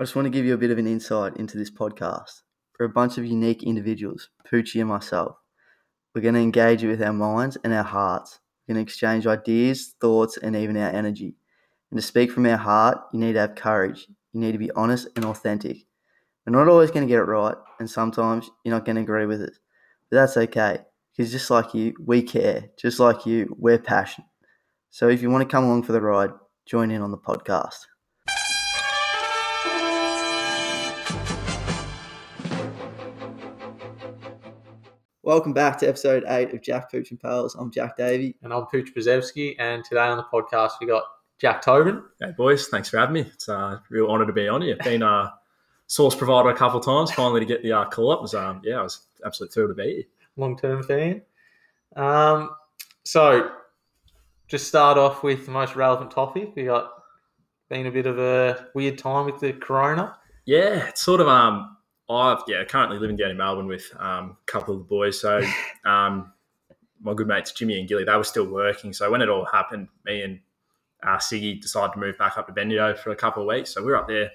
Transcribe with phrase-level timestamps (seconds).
[0.00, 2.40] I just want to give you a bit of an insight into this podcast.
[2.78, 5.36] We're a bunch of unique individuals, Poochie and myself.
[6.14, 8.40] We're going to engage you with our minds and our hearts.
[8.66, 11.34] We're going to exchange ideas, thoughts, and even our energy.
[11.90, 14.06] And to speak from our heart, you need to have courage.
[14.32, 15.76] You need to be honest and authentic.
[16.46, 19.26] We're not always going to get it right, and sometimes you're not going to agree
[19.26, 19.52] with it.
[20.10, 20.78] But that's okay,
[21.14, 22.70] because just like you, we care.
[22.78, 24.30] Just like you, we're passionate.
[24.88, 26.30] So if you want to come along for the ride,
[26.64, 27.84] join in on the podcast.
[35.22, 37.54] Welcome back to episode eight of Jack Pooch and Pals.
[37.54, 38.36] I'm Jack Davey.
[38.42, 41.02] And I'm Pooch Brzezowski, and today on the podcast we got
[41.38, 42.02] Jack Tobin.
[42.20, 43.20] Hey boys, thanks for having me.
[43.34, 44.78] It's a real honour to be on here.
[44.82, 45.34] Been a
[45.88, 47.12] source provider a couple of times.
[47.12, 49.74] Finally to get the uh, call up was um yeah, I was absolutely thrilled to
[49.74, 50.04] be here.
[50.38, 51.20] long term fan.
[51.96, 52.52] Um,
[53.04, 53.50] so,
[54.48, 56.52] just start off with the most relevant topic.
[56.56, 56.92] We got
[57.68, 60.16] been a bit of a weird time with the corona.
[60.46, 61.76] Yeah, it's sort of um
[62.10, 65.20] I've yeah currently living down in Melbourne with um, a couple of the boys.
[65.20, 65.42] So
[65.84, 66.32] um,
[67.00, 68.92] my good mates Jimmy and Gilly they were still working.
[68.92, 70.40] So when it all happened, me and
[71.02, 73.72] uh, Siggy decided to move back up to Bendigo for a couple of weeks.
[73.72, 74.30] So we were up there.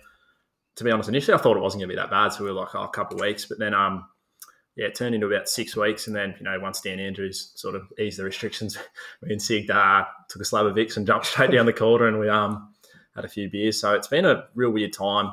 [0.77, 2.29] To be honest, initially I thought it wasn't going to be that bad.
[2.29, 4.05] So we were like oh, a couple of weeks, but then um
[4.75, 7.75] yeah, it turned into about six weeks, and then you know once Dan Andrews sort
[7.75, 8.77] of eased the restrictions,
[9.21, 12.07] me and Sig uh, took a slab of Vicks and jumped straight down the calder,
[12.07, 12.73] and we um
[13.15, 13.79] had a few beers.
[13.79, 15.31] So it's been a real weird time.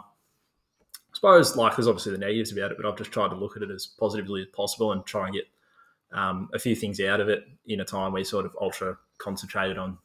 [1.24, 3.56] I suppose like there's obviously the negatives about it, but I've just tried to look
[3.56, 5.44] at it as positively as possible and try and get
[6.12, 8.96] um, a few things out of it in a time where you sort of ultra
[9.18, 9.98] concentrated on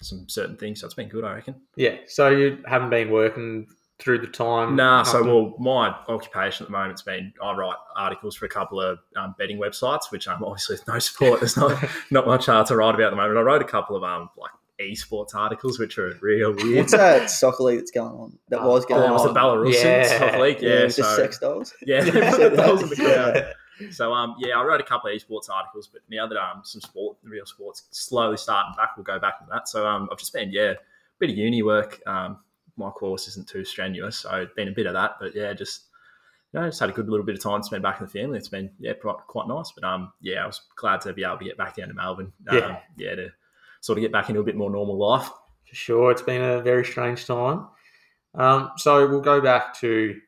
[0.00, 0.80] some certain things.
[0.80, 1.54] So it's been good, I reckon.
[1.76, 4.76] Yeah, so you haven't been working through the time.
[4.76, 8.80] Nah, so well, my occupation at the moment's been I write articles for a couple
[8.80, 11.40] of um, betting websites, which um, obviously there's no sport.
[11.40, 13.38] There's not not much uh, to write about at the moment.
[13.38, 16.76] I wrote a couple of um like esports articles, which are real weird.
[16.78, 18.38] What's that soccer league that's going on?
[18.48, 19.34] That was Oh, going it was the on.
[19.36, 20.18] Belarusian Yeah.
[20.18, 20.84] soccer league, yeah.
[20.84, 21.74] with the so sex dolls.
[21.86, 22.30] yeah, they Yeah.
[22.36, 23.54] put those in the crowd.
[23.92, 26.80] So um, yeah, I wrote a couple of esports articles, but now that um, some
[26.80, 29.68] sport, real sports, slowly starting back, we'll go back to that.
[29.68, 30.76] So um, I've just been yeah, a
[31.18, 32.00] bit of uni work.
[32.06, 32.38] Um,
[32.76, 35.16] my course isn't too strenuous, so it's been a bit of that.
[35.20, 35.84] But yeah, just
[36.52, 38.10] you know, just had a good little bit of time to spend back in the
[38.12, 38.38] family.
[38.38, 39.72] It's been yeah, quite, quite nice.
[39.72, 42.32] But um, yeah, I was glad to be able to get back down to Melbourne.
[42.48, 42.78] Um, Yeah.
[42.96, 43.28] yeah, to
[43.84, 45.28] sort of get back into a bit more normal life.
[45.68, 47.66] For sure, it's been a very strange time.
[48.34, 50.18] Um, so we'll go back to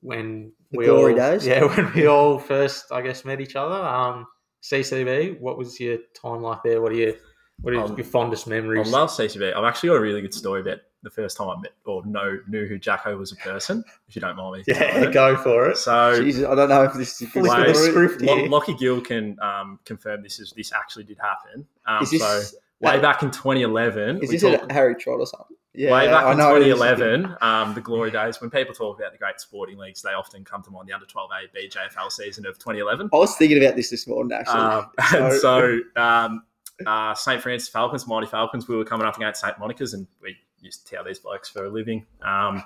[0.00, 1.46] when The we glory all, days?
[1.46, 3.74] Yeah, when we all first, I guess, met each other.
[3.76, 4.26] Um,
[4.62, 5.38] CCB.
[5.40, 6.82] What was your time like there?
[6.82, 7.14] What are your
[7.60, 8.88] what are Um, your fondest memories?
[8.88, 9.54] I love CCB.
[9.54, 12.38] I've actually got a really good story about the first time I met or know
[12.48, 13.84] knew who Jacko was a person.
[14.08, 15.76] If you don't mind me, yeah, go for it.
[15.76, 17.90] So Jesus, I don't know if this is a good the story.
[18.08, 18.48] script here.
[18.48, 21.66] Lockie Gill can um, confirm this is this actually did happen.
[21.86, 25.56] Um, Is this, so way back in 2011, is this Harry Trott or something?
[25.76, 29.10] Yeah, way back I in know 2011, um, the glory days when people talk about
[29.10, 32.58] the great sporting leagues, they often come to mind the under 12A BJFL season of
[32.58, 33.10] 2011.
[33.12, 34.60] I was thinking about this this morning actually.
[34.60, 36.44] Um, and so um,
[36.86, 40.36] uh, St Francis Falcons, Mighty Falcons, we were coming up against St Monica's, and we
[40.60, 42.06] used to tell these blokes for a living.
[42.22, 42.62] Um,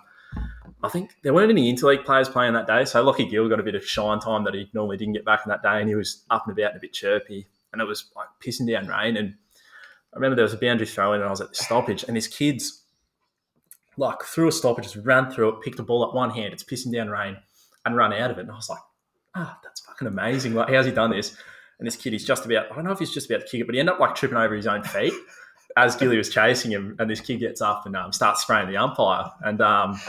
[0.82, 3.64] I think there weren't any interleague players playing that day, so Lockie Gill got a
[3.64, 5.94] bit of shine time that he normally didn't get back in that day, and he
[5.94, 9.16] was up and about and a bit chirpy, and it was like pissing down rain.
[9.16, 9.34] And
[10.12, 12.16] I remember there was a boundary throw in, and I was at the stoppage, and
[12.16, 12.82] this kids
[13.96, 16.62] like threw a stoppage, just ran through it, picked the ball up one hand, it's
[16.62, 17.36] pissing down rain,
[17.84, 18.42] and run out of it.
[18.42, 18.78] And I was like,
[19.34, 20.54] ah, that's fucking amazing.
[20.54, 21.36] Like, how's he done this?
[21.78, 23.60] And this kid, he's just about, I don't know if he's just about to kick
[23.60, 25.12] it, but he ended up like tripping over his own feet
[25.76, 26.96] as Gilly was chasing him.
[26.98, 29.30] And this kid gets up and um, starts spraying the umpire.
[29.42, 30.00] And um,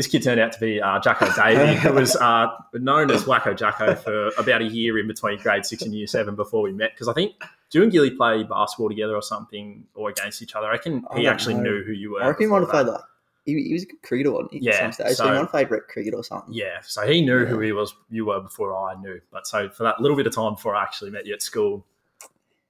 [0.00, 3.54] this kid turned out to be uh, Jacko Davey, who was uh, known as Wacko
[3.54, 6.92] Jacko for about a year in between grade six and year seven before we met.
[6.94, 7.34] Because I think
[7.70, 10.68] you and Gilly play basketball together or something or against each other.
[10.68, 11.64] I reckon I he actually know.
[11.64, 12.22] knew who you were.
[12.22, 12.92] I reckon he might have played that.
[12.92, 13.02] like
[13.44, 15.16] he, he was a good cricketer at Yeah, some stage.
[15.16, 16.54] So, he might have played rep cricket or something.
[16.54, 19.20] Yeah, so he knew who he was, you were before I knew.
[19.30, 21.84] But so for that little bit of time before I actually met you at school,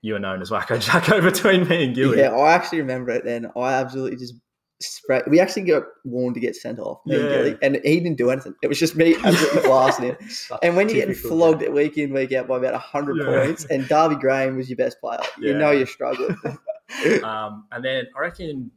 [0.02, 2.18] you were known as Wacko Jacko between me and Gilly.
[2.18, 3.52] Yeah, I actually remember it then.
[3.56, 4.34] I absolutely just
[5.26, 7.28] We actually got warned to get sent off, and Yeah.
[7.28, 8.54] Gilly, and he didn't do anything.
[8.62, 10.16] It was just me absolutely blasting him.
[10.62, 13.24] And when you're getting flogged at week in, week out by about 100 Yeah.
[13.44, 16.36] points, and Darby Graham was your best player, you know you're struggling.
[17.22, 18.72] Um, and then I reckon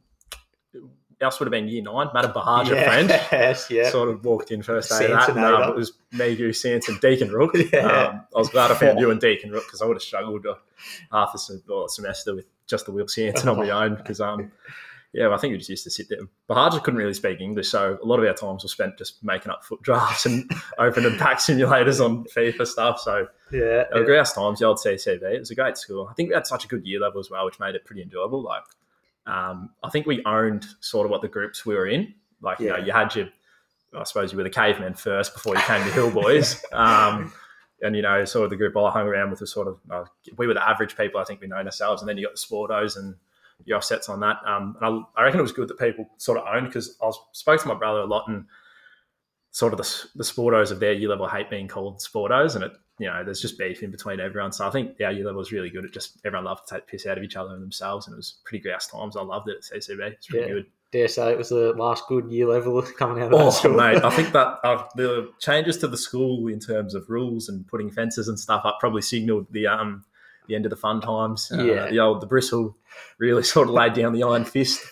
[1.20, 2.08] else would have been year nine.
[2.14, 3.88] Matt Bahaj, a friend, Yes, yeah.
[3.90, 5.28] sort of walked in first day that.
[5.30, 7.54] And, um, it was me, you, Sanson, Deacon Rook.
[7.72, 7.78] Yeah.
[7.86, 10.46] Um, I was glad I found you and Deacon Rook because I would have struggled
[10.46, 10.54] uh,
[11.10, 14.52] half a a semester with just the Will Sanson on my own because um,
[15.14, 16.18] yeah, I think we just used to sit there.
[16.50, 19.52] Bahaja couldn't really speak English, so a lot of our times were spent just making
[19.52, 22.98] up foot drafts and opening pack simulators on FIFA stuff.
[23.00, 23.84] So yeah.
[23.94, 25.22] were grouse times, the old CCB.
[25.22, 26.08] It was a great school.
[26.10, 28.02] I think we had such a good year level as well, which made it pretty
[28.02, 28.42] enjoyable.
[28.42, 28.64] Like,
[29.26, 32.12] um, I think we owned sort of what the groups we were in.
[32.42, 32.84] Like, you know, Yeah.
[32.86, 33.28] you had your
[33.96, 36.60] I suppose you were the cavemen first before you came to Hill Boys.
[36.72, 37.32] Um,
[37.82, 40.04] and you know, sort of the group I hung around with was sort of uh,
[40.36, 41.20] we were the average people.
[41.20, 43.14] I think we known ourselves, and then you got the Sportos and
[43.64, 44.36] your offsets on that.
[44.46, 47.06] Um, and I, I, reckon it was good that people sort of owned because I
[47.06, 48.44] was, spoke to my brother a lot and
[49.50, 52.72] sort of the, the Sportos of their year level hate being called Sportos, and it
[52.98, 54.52] you know there's just beef in between everyone.
[54.52, 55.84] So I think our year level was really good.
[55.84, 58.16] It just everyone loved to take piss out of each other and themselves, and it
[58.16, 59.16] was pretty grouse times.
[59.16, 60.00] I loved it at CCB.
[60.12, 60.54] It's pretty Yeah.
[60.54, 60.66] good.
[60.92, 63.74] Dare say it was the last good year level coming out of Oh, school.
[63.74, 67.66] mate, I think that uh, the changes to the school in terms of rules and
[67.66, 70.04] putting fences and stuff up probably signalled the um
[70.46, 71.50] the end of the fun times.
[71.52, 71.88] Uh, Yeah.
[71.90, 72.76] the old the bristle
[73.18, 74.80] really sort of laid down the iron fist.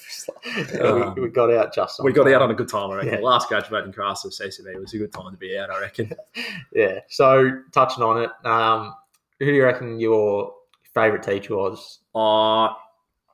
[0.72, 2.34] Yeah, we, we got out just on We got time.
[2.34, 3.10] out on a good time, I reckon.
[3.10, 3.16] Yeah.
[3.18, 6.12] The last graduating class of CCB was a good time to be out, I reckon.
[6.72, 7.00] Yeah.
[7.08, 8.94] So touching on it, um,
[9.40, 10.54] who do you reckon your
[10.94, 11.98] favourite teacher was?
[12.14, 12.72] Uh,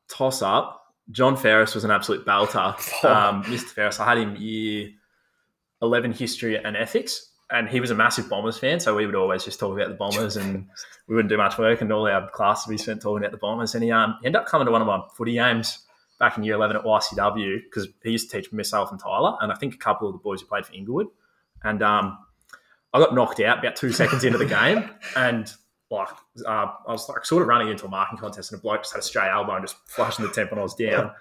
[0.09, 0.94] toss up.
[1.11, 2.75] John Ferris was an absolute belter.
[3.05, 3.65] Um, Mr.
[3.65, 4.88] Ferris, I had him year
[5.82, 8.78] 11 history and ethics, and he was a massive Bombers fan.
[8.80, 10.66] So we would always just talk about the Bombers and
[11.06, 11.80] we wouldn't do much work.
[11.80, 13.74] And all our classes we spent talking about the Bombers.
[13.74, 15.86] And he, um, he ended up coming to one of my footy games
[16.18, 19.52] back in year 11 at YCW because he used to teach myself and Tyler, and
[19.52, 21.06] I think a couple of the boys who played for Inglewood.
[21.62, 22.18] And um,
[22.92, 25.52] I got knocked out about two seconds into the game, and
[25.90, 26.08] like
[26.46, 28.92] uh, I was like sort of running into a marking contest, and a bloke just
[28.92, 31.12] had a straight elbow and just flushed in the temp when I was down.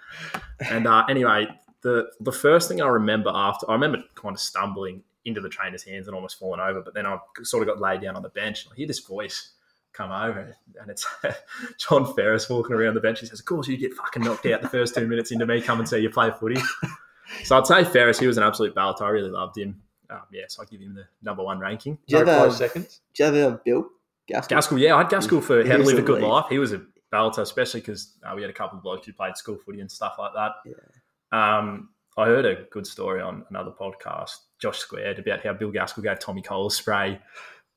[0.59, 1.47] And uh, anyway,
[1.81, 5.83] the the first thing I remember after I remember kind of stumbling into the trainer's
[5.83, 8.29] hands and almost falling over, but then I sort of got laid down on the
[8.29, 8.63] bench.
[8.63, 9.51] And I hear this voice
[9.93, 11.05] come over, and it's
[11.77, 13.19] John Ferris walking around the bench.
[13.19, 15.61] He says, "Of course, you get fucking knocked out the first two minutes into me.
[15.61, 16.61] Come and see you play footy."
[17.43, 18.19] So I'd say Ferris.
[18.19, 19.01] He was an absolute belt.
[19.01, 19.81] I really loved him.
[20.09, 21.95] Um, yeah, so I give him the number one ranking.
[22.07, 23.01] Do you no ever have, seconds.
[23.13, 23.89] do you ever have Bill
[24.27, 24.55] Gaskell?
[24.55, 26.27] Gaskell, yeah, I had Gaskell for He How to Live a a Good lead.
[26.27, 26.45] Life.
[26.49, 26.81] He was a
[27.11, 29.91] belter, especially because uh, we had a couple of blokes who played school footy and
[29.91, 30.51] stuff like that.
[30.65, 31.57] Yeah.
[31.57, 36.03] Um, I heard a good story on another podcast, Josh Squared, about how Bill Gaskell
[36.03, 37.19] gave Tommy Cole a spray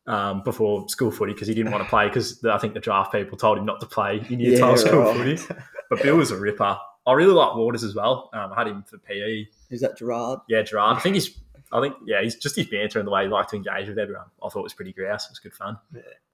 [0.06, 3.12] um, before school footy because he didn't want to play because I think the draft
[3.12, 5.38] people told him not to play in year Yeah, 12 school right.
[5.38, 5.54] footy.
[5.88, 6.76] But Bill was a ripper.
[7.06, 8.30] I really like Waters as well.
[8.32, 9.46] Um, I had him for PE.
[9.70, 10.40] Is that Gerard?
[10.48, 10.96] Yeah, Gerard.
[10.96, 11.38] I think he's.
[11.72, 13.96] I think yeah, he's just his banter and the way he liked to engage with
[13.98, 14.24] everyone.
[14.42, 15.26] I thought it was pretty grouse.
[15.26, 15.78] It was good fun.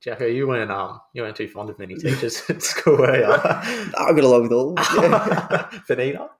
[0.00, 3.25] Jacko, you weren't um you weren't too fond of many teachers at school, were you?
[3.34, 4.78] I got along with all of.
[4.96, 5.69] Yeah.
[5.88, 6.31] Vanita?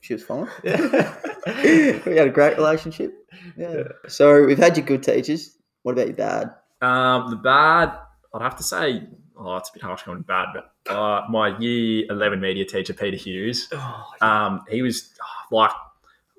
[0.00, 0.48] She was fine.
[0.64, 1.14] Yeah.
[2.06, 3.14] we had a great relationship.
[3.56, 3.84] Yeah.
[4.08, 5.56] So we've had your good teachers.
[5.82, 6.54] What about your bad?
[6.82, 7.98] Um, the bad,
[8.34, 9.06] I'd have to say,
[9.36, 13.16] oh, it's a bit harsh him bad, but uh, my year 11 media teacher, Peter
[13.16, 15.72] Hughes, Oh, um, he was oh, like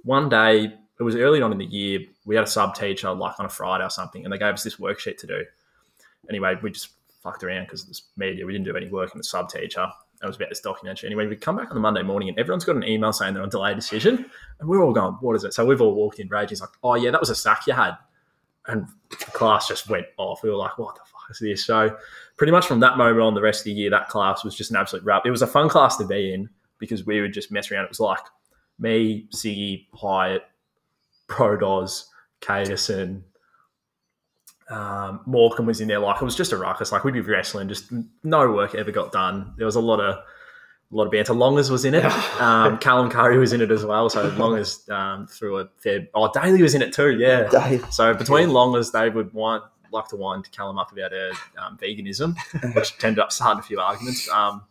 [0.04, 3.40] one day, it was early on in the year, we had a sub teacher like
[3.40, 5.46] on a Friday or something, and they gave us this worksheet to do.
[6.30, 6.90] Anyway, we just
[7.24, 8.46] fucked around because it was media.
[8.46, 9.88] We didn't do any work in the sub teacher.
[10.22, 11.08] It was about this documentary.
[11.08, 13.44] Anyway, we come back on the Monday morning and everyone's got an email saying they're
[13.44, 14.26] on delay decision.
[14.60, 15.54] And we're all going, what is it?
[15.54, 16.50] So we've all walked in rage.
[16.50, 17.94] He's like, oh, yeah, that was a sack you had.
[18.68, 20.44] And the class just went off.
[20.44, 21.66] We were like, what the fuck is this?
[21.66, 21.98] So
[22.38, 24.70] pretty much from that moment on, the rest of the year, that class was just
[24.70, 25.26] an absolute rub.
[25.26, 27.86] It was a fun class to be in because we would just mess around.
[27.86, 28.20] It was like
[28.78, 30.44] me, Siggy, Hyatt,
[31.28, 32.06] Prodos,
[32.42, 33.24] Cadison,
[34.72, 36.00] um, Morecambe was in there.
[36.00, 36.92] Like it was just a ruckus.
[36.92, 37.92] Like we'd be wrestling, just
[38.24, 39.54] no work ever got done.
[39.58, 41.34] There was a lot of a lot of banter.
[41.34, 42.06] Longers was in it.
[42.42, 44.10] Um, Callum Curry was in it as well.
[44.10, 46.08] So Longers um, threw a fair.
[46.16, 47.12] Oh, Daly was in it too.
[47.12, 47.48] Yeah.
[47.50, 47.86] Dave.
[47.92, 52.36] So between Longers, they would want like to wind Callum up about uh, um, veganism,
[52.76, 54.28] which ended up starting a few arguments.
[54.30, 54.64] Um,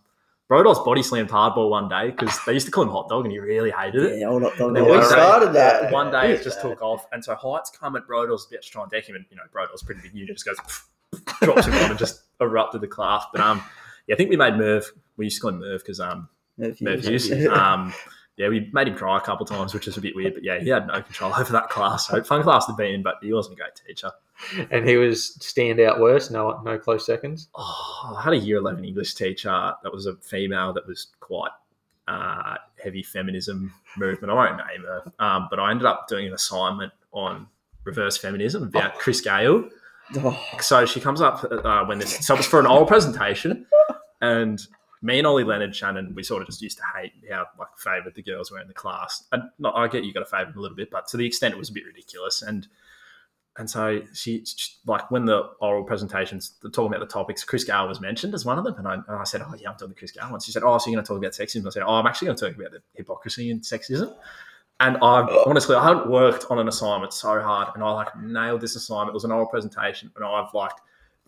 [0.50, 3.30] Brodol's body slammed hardball one day because they used to call him hot dog and
[3.30, 4.19] he really hated it.
[4.19, 4.75] Yeah, up, dog.
[4.75, 5.92] We started that.
[5.92, 8.83] One day it just took off, and so Heights come at Brodol's about to try
[8.83, 10.57] and deck him, and you know Brodol's pretty big unit, just goes
[11.40, 13.25] drops him on and just erupted the class.
[13.33, 13.62] But um,
[14.09, 14.90] yeah, I think we made Merv.
[15.16, 16.28] We used to call him Merv because um,
[16.59, 17.04] Merv.
[17.04, 17.30] Hughes.
[17.47, 17.95] um,
[18.40, 20.32] yeah, we made him cry a couple times, which is a bit weird.
[20.32, 22.09] But yeah, he had no control over that class.
[22.09, 24.11] So fun class to be in, but he wasn't a great teacher.
[24.70, 27.49] and he was standout worst, no no close seconds.
[27.54, 31.50] Oh, I had a year 11 English teacher that was a female that was quite
[32.09, 34.32] uh, heavy feminism movement.
[34.32, 37.47] I won't name her, um, but I ended up doing an assignment on
[37.85, 39.68] reverse feminism about Chris Gayle.
[40.16, 43.66] Oh, So she comes up uh, when this, so it was for an oral presentation,
[44.23, 44.66] and
[45.02, 48.14] me and Ollie Leonard Shannon, we sort of just used to hate how like favoured
[48.14, 49.25] the girls were in the class.
[49.33, 51.26] And not, I get you got to favour them a little bit, but to the
[51.26, 52.42] extent it was a bit ridiculous.
[52.42, 52.66] And
[53.57, 57.64] and so she, she- like when the oral presentations the talking about the topics, Chris
[57.64, 59.76] Gayle was mentioned as one of them, and I, and I said, oh yeah, I'm
[59.76, 60.40] doing the Chris Gayle one.
[60.40, 61.66] She said, oh, so you're going to talk about sexism?
[61.66, 64.14] I said, oh, I'm actually going to talk about the hypocrisy and sexism.
[64.78, 68.61] And I honestly, I haven't worked on an assignment so hard, and I like nailed
[68.61, 69.11] this assignment.
[69.11, 70.73] It was an oral presentation, and I've like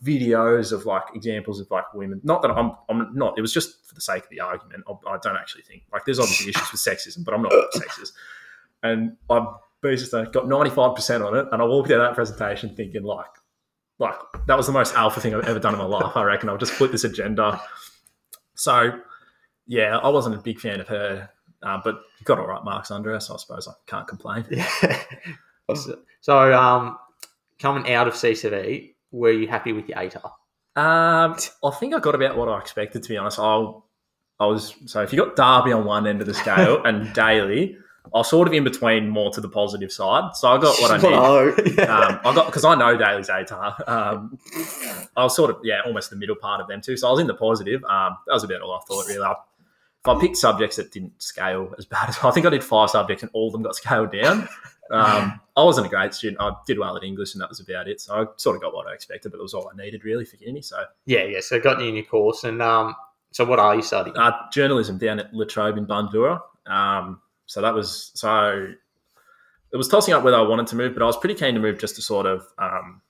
[0.02, 2.20] videos of like examples of like women.
[2.24, 3.38] Not that I'm, I'm not.
[3.38, 4.84] It was just for the sake of the argument.
[4.88, 8.12] I, I don't actually think like there's obviously issues with sexism, but I'm not sexist.
[8.82, 12.14] And I basically got ninety five percent on it, and I walked out of that
[12.14, 13.26] presentation thinking like,
[13.98, 14.14] like
[14.46, 16.16] that was the most alpha thing I've ever done in my life.
[16.16, 17.60] I reckon I'll just put this agenda.
[18.54, 18.98] So,
[19.66, 21.30] yeah, I wasn't a big fan of her,
[21.62, 24.44] uh, but got all right marks under her, so I suppose I can't complain.
[24.50, 24.68] Yeah.
[26.20, 26.98] so, um,
[27.58, 30.32] coming out of CCB, were you happy with your ATAR?
[30.74, 33.02] Um, I think I got about what I expected.
[33.02, 33.72] To be honest, I
[34.40, 37.76] I was so if you got Derby on one end of the scale and Daly,
[38.06, 40.34] I was sort of in between, more to the positive side.
[40.34, 41.76] So I got what I need.
[41.76, 41.88] No.
[41.92, 43.88] Um, I got because I know Daly's ATAR.
[43.88, 44.38] Um,
[45.16, 46.96] I was sort of yeah, almost the middle part of them too.
[46.96, 47.84] So I was in the positive.
[47.84, 49.22] Um, that was about all I thought really.
[49.22, 49.34] I,
[50.04, 53.22] I picked subjects that didn't scale as bad as I think I did five subjects
[53.22, 54.48] and all of them got scaled down.
[54.90, 56.40] Um, I wasn't a great student.
[56.40, 58.00] I did well at English and that was about it.
[58.00, 60.24] So I sort of got what I expected, but it was all I needed really
[60.24, 60.60] for uni.
[60.60, 61.40] So Yeah, yeah.
[61.40, 62.94] So got you in your course, and um,
[63.30, 64.16] so what are you studying?
[64.16, 66.40] uh, journalism down at La Trobe in Bundoora.
[66.66, 68.66] Um, so that was so
[69.72, 71.60] it was tossing up whether I wanted to move, but I was pretty keen to
[71.60, 73.00] move just to sort of um,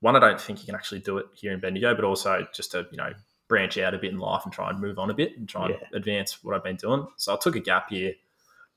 [0.00, 0.16] one.
[0.16, 2.86] I don't think you can actually do it here in Bendigo, but also just to
[2.90, 3.12] you know
[3.48, 5.66] branch out a bit in life and try and move on a bit and try
[5.66, 7.06] and advance what I've been doing.
[7.16, 8.14] So I took a gap year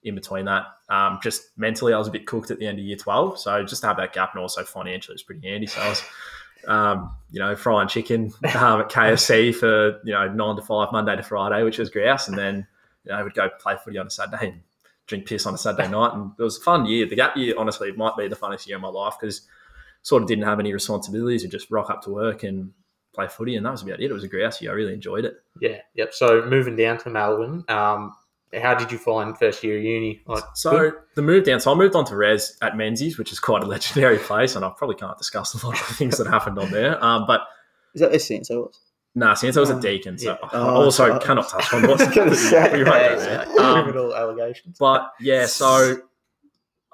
[0.04, 0.66] in between that.
[0.90, 3.64] Um, just mentally, I was a bit cooked at the end of year twelve, so
[3.64, 5.68] just to have that gap and also financially, it's pretty handy.
[5.68, 6.04] So I was.
[6.68, 11.16] Um, you know, frying chicken um, at KFC for you know nine to five Monday
[11.16, 12.68] to Friday, which was grouse, and then
[13.06, 14.62] you know, I would go play footy on a Saturday and
[15.06, 16.14] drink piss on a Saturday night.
[16.14, 17.06] And it was a fun year.
[17.06, 19.42] The gap year, honestly, might be the funnest year of my life because
[20.02, 22.72] sort of didn't have any responsibilities and just rock up to work and
[23.18, 23.56] play footy.
[23.56, 24.10] And that was about it.
[24.12, 24.72] It was a grouse year.
[24.72, 25.36] I really enjoyed it.
[25.60, 26.14] Yeah, yep.
[26.14, 28.14] So moving down to Melbourne, um,
[28.62, 30.22] how did you find first year of uni?
[30.28, 30.94] Like, So good?
[31.16, 33.66] the move down, so I moved on to Res at Menzies, which is quite a
[33.76, 34.56] legendary place.
[34.56, 37.04] And I probably can't discuss a lot of the things that happened on there.
[37.04, 37.42] Um, but
[37.96, 38.46] Is that SC?
[38.46, 38.80] So it was.
[39.16, 40.38] nah, since I was Oh, a deacon, so yeah.
[40.54, 41.20] I Oh, also sorry.
[41.20, 43.48] cannot touch on what's gonna say, we Yeah, there.
[43.56, 43.62] yeah.
[43.64, 44.78] Um, criminal allegations.
[44.80, 45.98] But yeah, so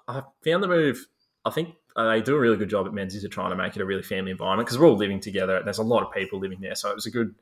[0.07, 1.05] I found the move.
[1.45, 3.75] I think uh, they do a really good job at Menzies of trying to make
[3.75, 5.61] it a really family environment because we're all living together.
[5.63, 7.35] There's a lot of people living there, so it was a good.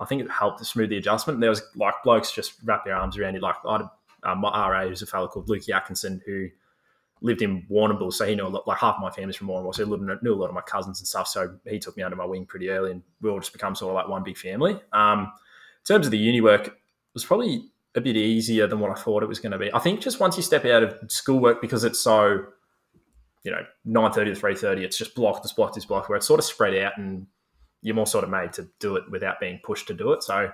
[0.00, 1.40] I think it helped to smooth the adjustment.
[1.40, 3.40] There was like blokes just wrap their arms around you.
[3.40, 3.88] Like I
[4.24, 6.48] um, my RA who's a fellow called Luke Atkinson who
[7.20, 9.74] lived in Warrnambool, so he knew a lot, like half of my family's from Warrnambool,
[9.74, 11.26] so he knew a lot of my cousins and stuff.
[11.26, 13.90] So he took me under my wing pretty early, and we all just become sort
[13.90, 14.78] of like one big family.
[14.92, 16.74] Um, in terms of the uni work, it
[17.14, 19.72] was probably a bit easier than what I thought it was going to be.
[19.72, 22.44] I think just once you step out of schoolwork, because it's so,
[23.44, 26.16] you know, nine thirty to three thirty, it's just blocked, this block this blocked, where
[26.16, 27.26] it's sort of spread out and
[27.82, 30.22] you're more sort of made to do it without being pushed to do it.
[30.22, 30.50] So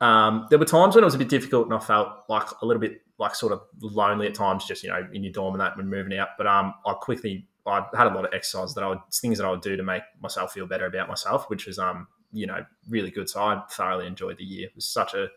[0.00, 2.66] um, there were times when it was a bit difficult, and I felt like a
[2.66, 5.60] little bit like sort of lonely at times, just you know, in your dorm and
[5.60, 6.28] that when moving out.
[6.36, 9.46] But um, I quickly I had a lot of exercise that I would things that
[9.46, 12.64] I would do to make myself feel better about myself, which was um, you know,
[12.88, 13.28] really good.
[13.30, 14.66] So I thoroughly enjoyed the year.
[14.66, 15.28] It was such a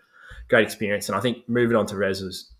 [0.49, 2.51] great experience, and I think moving on to res was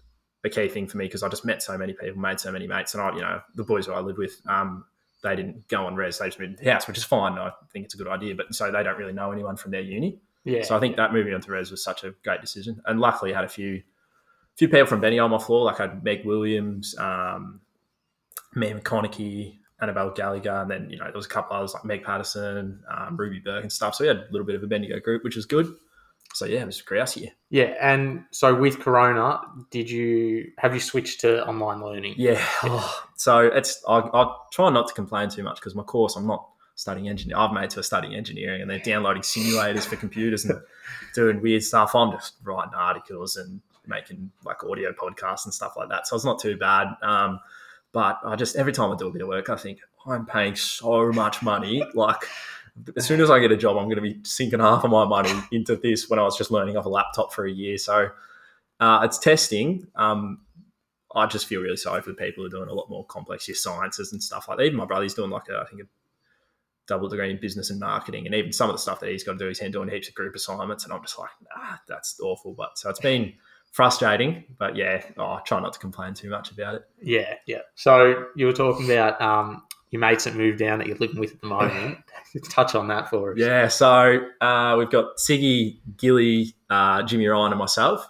[0.44, 2.67] a key thing for me because I just met so many people, made so many
[2.67, 4.86] mates, and I, you know, the boys who I lived with, um,
[5.24, 7.34] they didn't go on res, they just moved to the house, which is fine.
[7.34, 9.82] I think it's a good idea, but so they don't really know anyone from their
[9.82, 10.20] uni.
[10.46, 13.00] yeah, So I think that moving on to res was such a great decision, and
[13.00, 13.82] luckily I had a few,
[14.56, 17.62] few people from Benny on my floor, like I had Meg Williams, um,
[18.56, 22.03] Mia McConaughey, Annabelle Gallagher, and then you know there was a couple others like Meg
[22.03, 23.96] Patterson, um, Ruby Burke, and stuff.
[23.96, 25.75] So we had a little bit of a Bendigo group, which was good.
[26.34, 27.31] So yeah, it was a grouse year.
[27.50, 27.74] yeah.
[27.81, 29.39] And so with Corona,
[29.72, 32.15] did you have you switched to online learning?
[32.17, 32.43] Yeah.
[32.63, 36.27] Oh, so it's I, I try not to complain too much because my course I'm
[36.27, 37.41] not studying engineering.
[37.41, 40.60] I've made to a studying engineering, and they're downloading simulators for computers and
[41.15, 41.96] doing weird stuff.
[41.96, 46.07] I'm just writing articles and making like audio podcasts and stuff like that.
[46.07, 46.89] So it's not too bad.
[47.01, 47.39] Um,
[47.93, 50.55] but I just every time I do a bit of work, I think I'm paying
[50.55, 51.81] so much money.
[51.96, 52.27] Like
[52.96, 55.05] as soon as I get a job, I'm going to be sinking half of my
[55.05, 57.77] money into this when I was just learning off a laptop for a year.
[57.77, 58.10] So
[58.79, 59.88] uh, it's testing.
[59.96, 60.41] Um,
[61.15, 63.50] I just feel really sorry for the people who are doing a lot more complex
[63.62, 64.65] sciences and stuff like that.
[64.65, 65.86] Even my brother's doing like a, I think a
[66.88, 69.34] double degree in business and marketing, and even some of the stuff that he's got
[69.34, 71.29] to do, he's doing heaps of group assignments, and I'm just like,
[71.88, 72.53] that's awful.
[72.53, 73.34] But so it's been
[73.72, 76.84] frustrating, but yeah, oh, I try not to complain too much about it.
[77.01, 77.62] Yeah, yeah.
[77.75, 81.34] So you were talking about um, your mates that moved down that you're living with
[81.34, 82.00] at the moment.
[82.50, 83.38] Touch on that for us.
[83.38, 88.07] Yeah, so uh, we've got Siggy, Gilly, uh, Jimmy Ryan, and myself.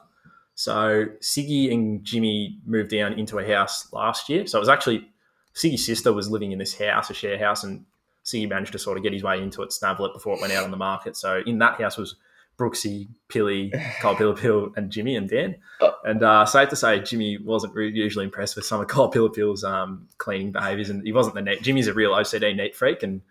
[0.55, 4.47] So Siggy and Jimmy moved down into a house last year.
[4.47, 5.07] So it was actually
[5.53, 7.85] Siggy's sister was living in this house, a share house, and
[8.25, 10.53] Siggy managed to sort of get his way into it, snavel it before it went
[10.53, 11.15] out on the market.
[11.15, 12.15] So in that house was
[12.57, 13.71] Brooksy, Pilly,
[14.01, 15.57] Kyle Pillapil, and Jimmy and Dan.
[15.79, 15.93] Oh.
[16.03, 19.63] And uh, safe to say, Jimmy wasn't re- usually impressed with some of Kyle Pillapil's
[19.63, 21.61] um, cleaning behaviours, and he wasn't the neat.
[21.61, 23.21] Jimmy's a real OCD neat freak, and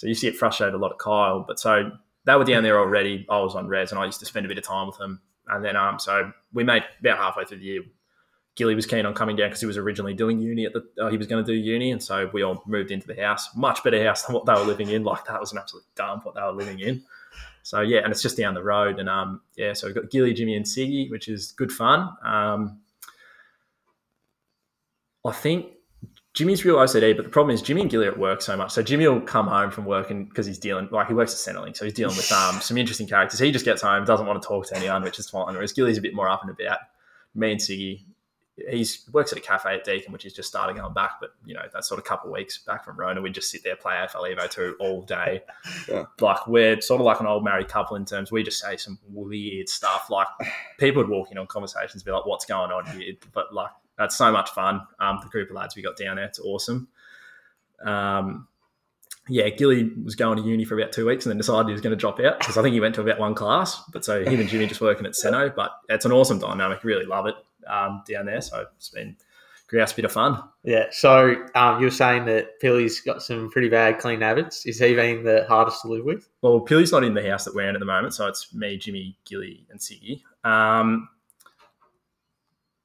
[0.00, 1.44] so you see it frustrate a lot of Kyle.
[1.46, 1.90] But so
[2.24, 3.26] they were down there already.
[3.28, 5.20] I was on res, and I used to spend a bit of time with them.
[5.46, 7.82] And then um, so we made about halfway through the year,
[8.56, 10.88] Gilly was keen on coming down because he was originally doing uni at the.
[10.98, 13.54] Uh, he was going to do uni, and so we all moved into the house.
[13.54, 15.04] Much better house than what they were living in.
[15.04, 17.02] Like that was an absolute dump what they were living in.
[17.62, 20.32] So yeah, and it's just down the road, and um, yeah, so we've got Gilly,
[20.32, 22.08] Jimmy, and Siggy, which is good fun.
[22.24, 22.80] Um,
[25.26, 25.66] I think
[26.32, 28.70] Jimmy's real OCD, but the problem is Jimmy and Gilly are at work so much.
[28.70, 31.54] So Jimmy will come home from work and because he's dealing, like he works at
[31.54, 33.40] Centrelink, so he's dealing with um, some interesting characters.
[33.40, 35.54] He just gets home, doesn't want to talk to anyone, which is fine.
[35.54, 36.78] Whereas Gilly's a bit more up and about.
[37.34, 38.02] Me and Siggy,
[38.68, 41.12] he's works at a cafe at Deakin, which is just starting going back.
[41.20, 43.64] But you know, that sort of couple of weeks back from Rona, we just sit
[43.64, 45.42] there play AFL Evo two all day.
[45.88, 46.04] Yeah.
[46.20, 48.30] Like we're sort of like an old married couple in terms.
[48.30, 50.08] We just say some weird stuff.
[50.10, 50.28] Like
[50.78, 53.70] people would walk in on conversations, and be like, "What's going on here?" But like
[54.00, 54.80] that's so much fun.
[54.98, 56.88] Um, the group of lads we got down there, it's awesome.
[57.84, 58.48] Um,
[59.28, 61.82] yeah, Gilly was going to uni for about two weeks and then decided he was
[61.82, 63.82] going to drop out because I think he went to about one class.
[63.92, 65.54] But so him and Jimmy just working at Seno.
[65.54, 66.82] But it's an awesome dynamic.
[66.82, 67.34] Really love it
[67.68, 68.40] um, down there.
[68.40, 69.16] So it's been
[69.68, 70.42] grouse bit of fun.
[70.64, 70.86] Yeah.
[70.92, 74.64] So um, you were saying that Pilly's got some pretty bad clean habits.
[74.64, 76.26] Is he being the hardest to live with?
[76.40, 78.78] Well, Pilly's not in the house that we're in at the moment, so it's me,
[78.78, 80.22] Jimmy, Gilly, and Siggy.
[80.42, 81.08] Um,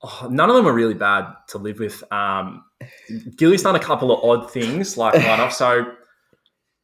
[0.05, 2.03] oh, none of them are really bad to live with.
[2.11, 2.63] Um,
[3.35, 5.53] Gilly's done a couple of odd things, like one off.
[5.53, 5.93] So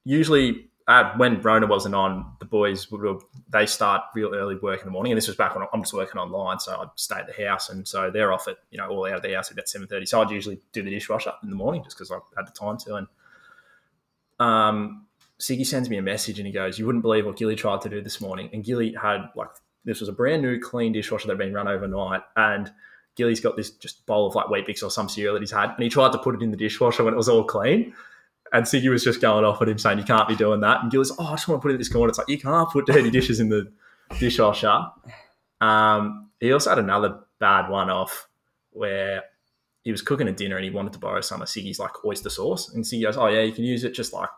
[0.04, 4.86] usually uh, when Rona wasn't on, the boys would they start real early work in
[4.86, 7.28] the morning, and this was back when I'm just working online, so I'd stay at
[7.28, 9.54] the house, and so they're off at you know all out of the house at
[9.54, 10.06] about seven thirty.
[10.06, 12.78] So I'd usually do the dishwasher in the morning just because I had the time
[12.80, 12.96] to.
[12.96, 13.08] And
[14.40, 15.06] um,
[15.40, 17.90] Siggy sends me a message and he goes, "You wouldn't believe what Gilly tried to
[17.90, 19.50] do this morning." And Gilly had like
[19.86, 22.72] this was a brand new clean dishwasher that had been run overnight, and
[23.15, 25.84] Gilly's got this just bowl of like Weet-Bix or some cereal that he's had, and
[25.84, 27.94] he tried to put it in the dishwasher when it was all clean.
[28.53, 30.82] And Siggy was just going off at him saying, You can't be doing that.
[30.82, 32.10] And Gilly's, Oh, I just want to put it in this corner.
[32.10, 33.72] It's like, You can't put dirty dishes in the
[34.20, 34.88] dishwasher.
[35.62, 38.27] Um, he also had another bad one off
[38.72, 39.24] where
[39.83, 42.29] he was cooking a dinner and he wanted to borrow some of Siggy's like oyster
[42.29, 42.74] sauce.
[42.74, 44.29] And Siggy goes, Oh, yeah, you can use it just like,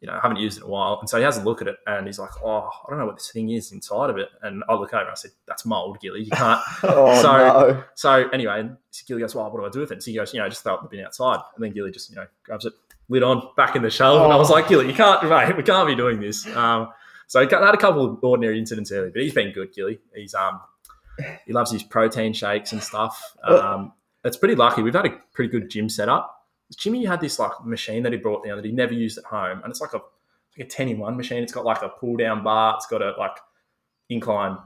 [0.00, 0.98] you know, I haven't used it in a while.
[1.00, 3.06] And so he has a look at it and he's like, Oh, I don't know
[3.06, 4.28] what this thing is inside of it.
[4.42, 6.22] And I look over and I said, That's mold, Gilly.
[6.24, 6.60] You can't.
[6.84, 7.84] Oh So- no!
[7.94, 10.32] So anyway, and Gilly goes, "Well, what do I do with it?" So he goes,
[10.34, 12.26] "You know, just throw it in the bin outside." And then Gilly just, you know,
[12.44, 12.72] grabs it,
[13.08, 14.24] lid on, back in the shelf.
[14.24, 14.54] And I was Oh.
[14.54, 15.56] like, "Gilly, you can't, mate.
[15.56, 16.88] We can't be doing this." Um,
[17.26, 20.00] so he had a couple of ordinary incidents early, but he's been good, Gilly.
[20.14, 20.60] He's um,
[21.46, 23.36] he loves his protein shakes and stuff.
[23.44, 23.92] Um,
[24.24, 24.82] it's pretty lucky.
[24.82, 26.39] We've had a pretty good gym setup.
[26.76, 29.60] Jimmy had this like machine that he brought down that he never used at home,
[29.62, 30.00] and it's like a
[30.56, 31.42] like a ten in one machine.
[31.42, 32.74] It's got like a pull down bar.
[32.76, 33.36] It's got a like
[34.08, 34.56] incline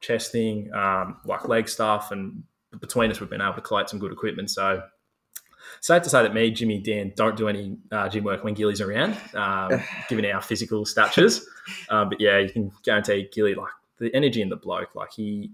[0.00, 2.42] chest thing, um, like leg stuff, and
[2.80, 4.50] between us, we've been able to collect some good equipment.
[4.50, 4.82] So,
[5.80, 8.80] safe to say that me, Jimmy, Dan don't do any uh, gym work when Gilly's
[8.80, 11.46] around, um, given our physical statures.
[11.88, 15.52] Um, but yeah, you can guarantee Gilly, like the energy in the bloke, like he.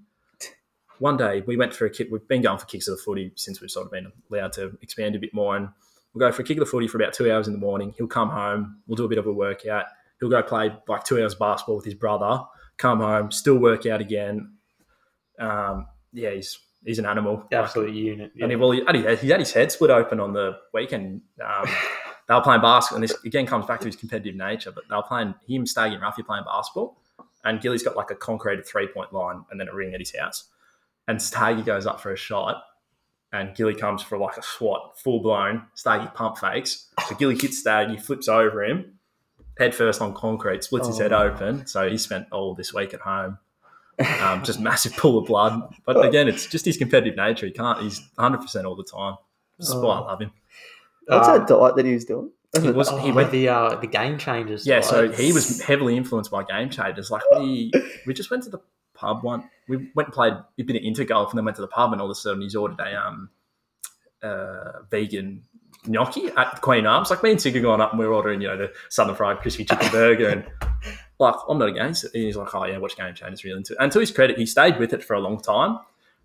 [0.98, 2.08] One day we went for a kick.
[2.10, 4.76] We've been going for kicks of the footy since we've sort of been allowed to
[4.82, 5.70] expand a bit more, and
[6.14, 7.94] we'll go for a kick of the footy for about two hours in the morning.
[7.96, 8.78] He'll come home.
[8.86, 9.86] We'll do a bit of a workout.
[10.20, 12.42] He'll go play like two hours basketball with his brother.
[12.76, 14.54] Come home, still work out again.
[15.38, 17.46] Um, yeah, he's he's an animal.
[17.50, 18.32] Like, Absolute unit.
[18.34, 18.44] Yeah.
[18.44, 21.22] and he, well, he had, his- he had his head split open on the weekend.
[21.44, 21.64] Um,
[22.28, 24.70] they were playing basketball, and this again comes back to his competitive nature.
[24.72, 26.98] But they were playing him, Staggy, and Ruffy playing basketball,
[27.44, 30.14] and Gilly's got like a concreted three point line and then a ring at his
[30.16, 30.44] house.
[31.08, 32.62] And Staggy goes up for a shot,
[33.32, 35.64] and Gilly comes for like a swat, full blown.
[35.74, 38.98] Staggy pump fakes, so Gilly hits Staggy, flips over him,
[39.58, 41.22] head first on concrete, splits his head Oh.
[41.24, 41.66] open.
[41.66, 43.38] So he spent all this week at home
[44.22, 45.60] um, just massive pool of blood.
[45.84, 47.46] But again, it's just his competitive nature.
[47.46, 47.80] He can't.
[47.80, 49.16] He's 100 percent all the time.
[49.58, 50.04] That's why I Oh.
[50.04, 50.30] love him.
[51.06, 52.30] What's Um, that diet that he was doing?
[52.60, 52.88] He was.
[52.88, 53.30] Oh, he went.
[53.30, 54.66] the uh, the game changers.
[54.66, 57.10] Yeah, like, so he was heavily influenced by game changers.
[57.10, 57.70] Like we,
[58.06, 58.58] we just went to the
[58.94, 59.48] pub one.
[59.70, 62.00] We went and played a bit of intergolf, and then went to the pub, and
[62.00, 63.30] all of a sudden he's ordered a um,
[64.22, 65.42] uh, vegan
[65.86, 67.10] gnocchi at Queen Arms.
[67.10, 69.38] Like me and Sig are going up, and we're ordering, you know, the Southern Fried
[69.38, 70.44] Crispy Chicken Burger, and
[71.18, 72.12] like I'm not against it.
[72.14, 73.78] And he's like, oh yeah, watch game changers really into it.
[73.80, 75.78] And to his credit, he stayed with it for a long time.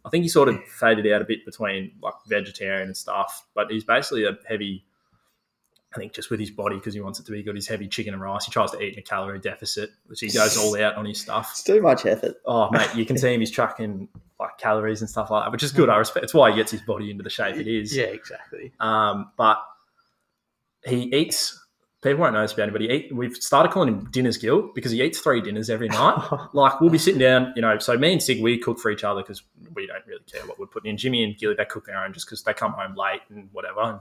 [0.05, 3.71] I think he sort of faded out a bit between like vegetarian and stuff, but
[3.71, 4.85] he's basically a heavy.
[5.95, 7.55] I think just with his body because he wants it to be good.
[7.55, 8.45] He's heavy chicken and rice.
[8.45, 11.21] He tries to eat in a calorie deficit, which he goes all out on his
[11.21, 11.49] stuff.
[11.51, 12.35] It's too much effort.
[12.45, 13.39] Oh mate, you can see him.
[13.39, 15.89] He's tracking like calories and stuff like that, which is good.
[15.89, 16.23] I respect.
[16.23, 17.95] It's why he gets his body into the shape it is.
[17.95, 18.73] Yeah, exactly.
[18.79, 19.63] Um, but
[20.85, 21.61] he eats.
[22.01, 23.15] People won't know this about him, but he eat.
[23.15, 26.21] We've started calling him Dinners Gill because he eats three dinners every night.
[26.53, 27.79] like we'll be sitting down, you know.
[27.79, 29.41] So me and Sig, we cook for each other because
[29.73, 30.97] we don't really care what we're putting in.
[30.97, 33.81] Jimmy and Gilly, they cook their own just because they come home late and whatever.
[33.81, 33.99] And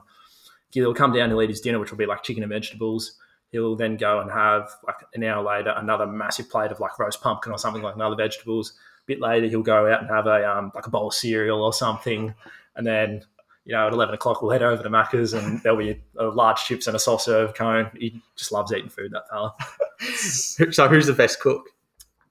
[0.83, 3.19] Will come down, he'll eat his dinner, which will be like chicken and vegetables.
[3.51, 7.21] He'll then go and have like an hour later another massive plate of like roast
[7.21, 8.73] pumpkin or something like another vegetables.
[8.73, 11.63] A bit later, he'll go out and have a um, like a bowl of cereal
[11.63, 12.35] or something,
[12.75, 13.23] and then
[13.65, 16.27] you know at eleven o'clock we'll head over to Macca's and there'll be a, a
[16.27, 17.91] large chips and a soft serve cone.
[17.97, 19.13] He just loves eating food.
[19.13, 19.55] That fella.
[20.07, 21.71] So who's the best cook?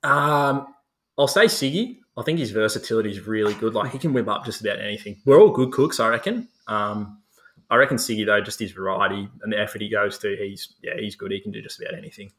[0.03, 0.75] Um,
[1.17, 1.99] I'll say Siggy.
[2.17, 3.73] I think his versatility is really good.
[3.73, 5.17] Like he can whip up just about anything.
[5.25, 6.47] We're all good cooks, I reckon.
[6.67, 7.22] Um,
[7.69, 10.93] I reckon Siggy though, just his variety and the effort he goes to, he's yeah,
[10.97, 11.31] he's good.
[11.31, 12.31] He can do just about anything.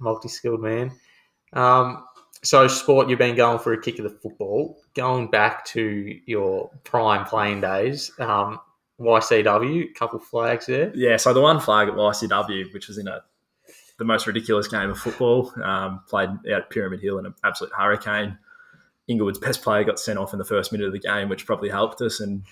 [0.00, 0.92] multi-skilled man.
[1.52, 2.04] Um,
[2.42, 4.78] so sport, you've been going for a kick of the football.
[4.94, 8.60] Going back to your prime playing days, um,
[9.00, 10.92] YCW, couple flags there.
[10.94, 13.22] Yeah, so the one flag at YCW, which was in a
[13.98, 17.72] the most ridiculous game of football, um, played out at Pyramid Hill in an absolute
[17.76, 18.38] hurricane.
[19.08, 21.68] Inglewood's best player got sent off in the first minute of the game, which probably
[21.68, 22.18] helped us.
[22.18, 22.44] And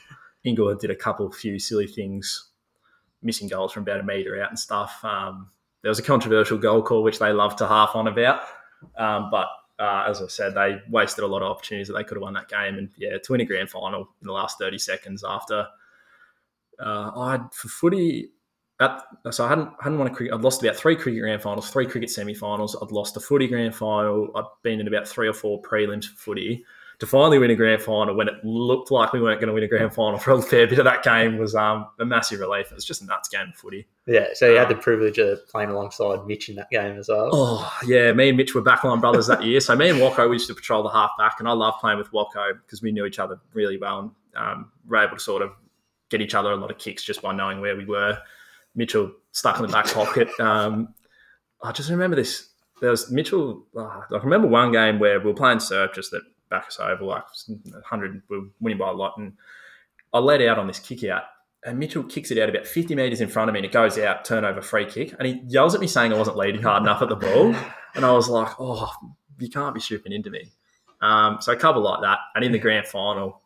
[0.45, 2.51] Inglewood did a couple few silly things,
[3.23, 5.05] missing goals from about a metre out and stuff.
[5.05, 5.51] Um,
[5.83, 8.41] there was a controversial goal call, which they love to half on about.
[8.97, 9.49] Um, but
[9.79, 12.35] uh, as I said, they wasted a lot of opportunities that they could have won
[12.35, 12.79] that game.
[12.79, 15.67] And yeah, to win a grand final in the last 30 seconds after
[16.81, 18.31] uh, I for footy.
[18.81, 20.33] At, so I hadn't hadn't won a cricket.
[20.33, 22.77] I'd lost about three cricket grand finals, three cricket semi-finals.
[22.81, 24.31] I'd lost a footy grand final.
[24.37, 26.65] I'd been in about three or four prelims for footy.
[27.01, 29.63] To finally win a grand final when it looked like we weren't going to win
[29.63, 32.73] a grand final for a fair bit of that game was um, a massive relief.
[32.73, 33.87] It was just a nuts game of footy.
[34.07, 37.31] Yeah, so you had the privilege of playing alongside Mitch in that game as well.
[37.33, 39.61] Oh yeah, me and Mitch were backline brothers that year.
[39.61, 41.99] So me and Wacko we used to patrol the half back, and I loved playing
[41.99, 45.43] with Wacko because we knew each other really well and um, were able to sort
[45.43, 45.53] of
[46.11, 48.19] get each other a lot of kicks just by knowing where we were.
[48.75, 50.29] Mitchell stuck in the back pocket.
[50.41, 50.95] Um,
[51.63, 52.49] I just remember this.
[52.81, 53.67] There was Mitchell.
[53.77, 56.13] Uh, I remember one game where we were playing Surf just
[56.51, 59.33] at Bacchus Oval, like 100, we're winning by a lot, and
[60.13, 61.23] I let out on this kick out.
[61.65, 63.99] And Mitchell kicks it out about 50 metres in front of me and it goes
[63.99, 65.13] out, turnover free kick.
[65.19, 67.55] And he yells at me saying I wasn't leading hard enough at the ball.
[67.95, 68.93] And I was like, oh,
[69.41, 70.53] you can't be swooping into me.
[71.01, 72.19] Um, so a couple like that.
[72.37, 73.41] And in the grand final,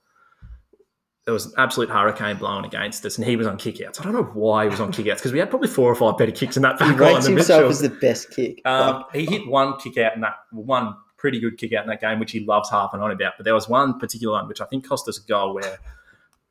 [1.24, 4.00] there was an absolute hurricane blowing against us, and he was on kickouts.
[4.00, 6.18] I don't know why he was on kickouts because we had probably four or five
[6.18, 7.70] better kicks in that He back rates himself Mitchell.
[7.70, 8.60] as the best kick.
[8.66, 12.00] Um, he hit one kick out in that one pretty good kick out in that
[12.00, 13.34] game, which he loves harping on about.
[13.38, 15.78] But there was one particular one which I think cost us a goal where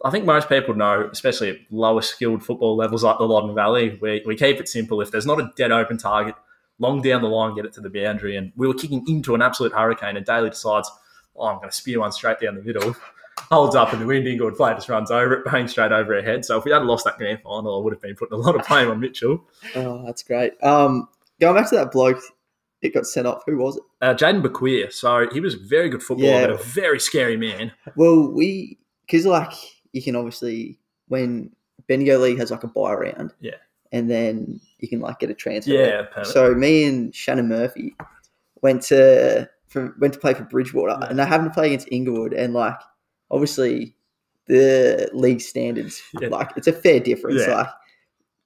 [0.03, 3.97] I think most people know, especially at lower skilled football levels like the Loddon Valley,
[3.99, 5.01] where we keep it simple.
[5.01, 6.35] If there's not a dead open target,
[6.79, 8.37] long down the line, get it to the boundary.
[8.37, 10.89] And we were kicking into an absolute hurricane, and Daly decides,
[11.35, 12.95] oh, I'm going to spear one straight down the middle.
[13.51, 16.21] Holds up and the wind, Inglewood Flat just runs over it, bang straight over her
[16.21, 16.45] head.
[16.45, 18.55] So if we had lost that grand final, I would have been putting a lot
[18.55, 19.43] of blame on Mitchell.
[19.75, 20.53] oh, that's great.
[20.63, 22.21] Um, going back to that bloke
[22.81, 23.43] that got sent off.
[23.45, 23.83] Who was it?
[24.01, 26.47] Uh, Jaden Bequeer, so he was a very good footballer, Yeah.
[26.47, 27.71] but a very scary man.
[27.95, 29.51] Well, we because like
[29.93, 31.51] you can obviously when
[31.87, 33.55] Bendigo League has like a buy round, Yeah.
[33.91, 35.71] and then you can like get a transfer.
[35.73, 36.23] Yeah.
[36.23, 37.95] So me and Shannon Murphy
[38.61, 41.07] went to for, went to play for Bridgewater, Yeah.
[41.09, 42.75] and they happened to play against Inglewood, and like
[43.29, 43.95] obviously
[44.47, 46.29] the league standards, Yeah.
[46.29, 47.41] like it's a fair difference.
[47.47, 47.55] Yeah.
[47.55, 47.67] Like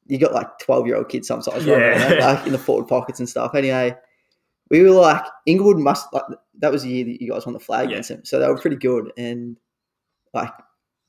[0.08, 1.76] you got like twelve year old kids sometimes, Yeah.
[1.76, 3.56] around, like in the forward pockets and stuff.
[3.56, 3.96] Anyway,
[4.70, 6.24] we were like Inglewood must like
[6.60, 7.96] that was the year that you guys won the flag Yeah.
[7.96, 9.12] against them, so they were pretty good.
[9.18, 9.58] And
[10.34, 10.52] like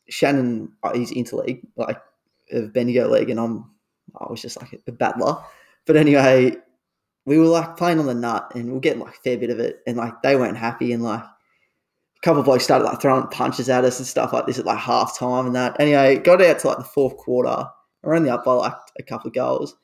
[0.09, 2.01] Shannon, he's interleague like
[2.53, 3.71] of Bendigo League, and I'm
[4.21, 5.37] I was just like a battler.
[5.87, 6.57] But anyway,
[7.25, 9.51] we were like playing on the nut, and we are getting like a fair bit
[9.51, 11.31] of it, and like they weren't happy, and like a
[12.23, 14.79] couple of blokes started like throwing punches at us and stuff like this at like
[14.79, 15.79] half time and that.
[15.81, 17.67] Anyway, got out to like the fourth quarter.
[18.03, 19.77] We're only up by like a couple of goals.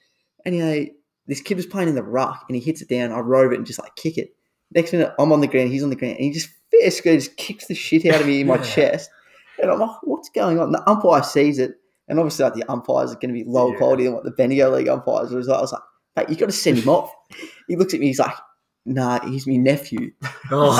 [0.44, 0.92] Anyway,
[1.26, 3.12] this kid was playing in the ruck and he hits it down.
[3.12, 4.34] I rove it and just like kick it.
[4.74, 7.16] Next minute, I'm on the ground, he's on the ground, and he just fair square
[7.16, 9.10] just kicks the shit out of me in my chest.
[9.60, 10.72] And I'm like, what's going on?
[10.72, 11.74] The umpire sees it,
[12.08, 13.78] and obviously like the umpires are going to be lower Yeah.
[13.78, 15.48] quality than what the Bendigo League umpires was.
[15.48, 15.82] I was like,
[16.16, 17.12] mate, you got to send him off.
[17.68, 18.34] He looks at me, he's like,
[18.84, 20.12] nah, he's my nephew.
[20.54, 20.76] Oh,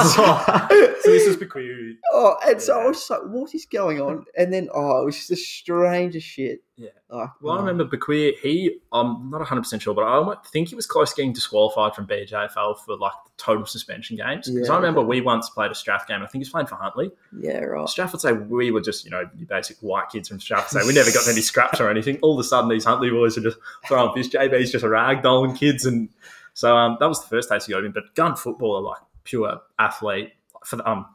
[1.03, 1.95] so this is Bequeer.
[2.13, 4.27] Oh, and so I was just like, what is going on?
[4.37, 6.63] And then, oh, it was just the strangest shit.
[6.77, 6.91] Yeah.
[7.09, 7.61] Like, Well, I oh.
[7.61, 11.33] remember Bequeer, he, I'm not 100% sure, but I think he was close to getting
[11.33, 14.51] disqualified from BJFL for like total suspension games.
[14.51, 14.75] Because Yeah.
[14.75, 17.13] I remember we once played a Strath game, I think he was playing for Huntly.
[17.41, 17.89] Yeah, right.
[17.89, 20.69] Strath would say we were just, you know, your basic white kids from Strath.
[20.69, 22.19] So we never got any scraps or anything.
[22.21, 23.57] All of a sudden, these Huntly boys are just
[23.89, 24.29] throwing fish.
[24.29, 25.87] JB's just a ragdolling kids.
[25.87, 26.11] And
[26.55, 27.93] so um, that was the first taste he got him.
[27.93, 30.33] But gun footballer, like pure athlete.
[30.65, 31.07] For the, um,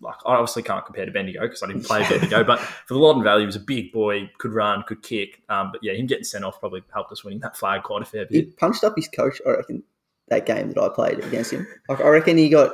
[0.00, 2.98] like I obviously can't compare to Bendigo because I didn't play Bendigo, but for the
[2.98, 5.42] Loddon Valley, he was a big boy, could run, could kick.
[5.48, 8.04] Um, but yeah, him getting sent off probably helped us winning that flag quite a
[8.04, 8.32] fair bit.
[8.34, 9.84] He punched up his coach, I reckon,
[10.26, 11.68] that game that I played against him.
[11.88, 12.72] Like, I reckon he got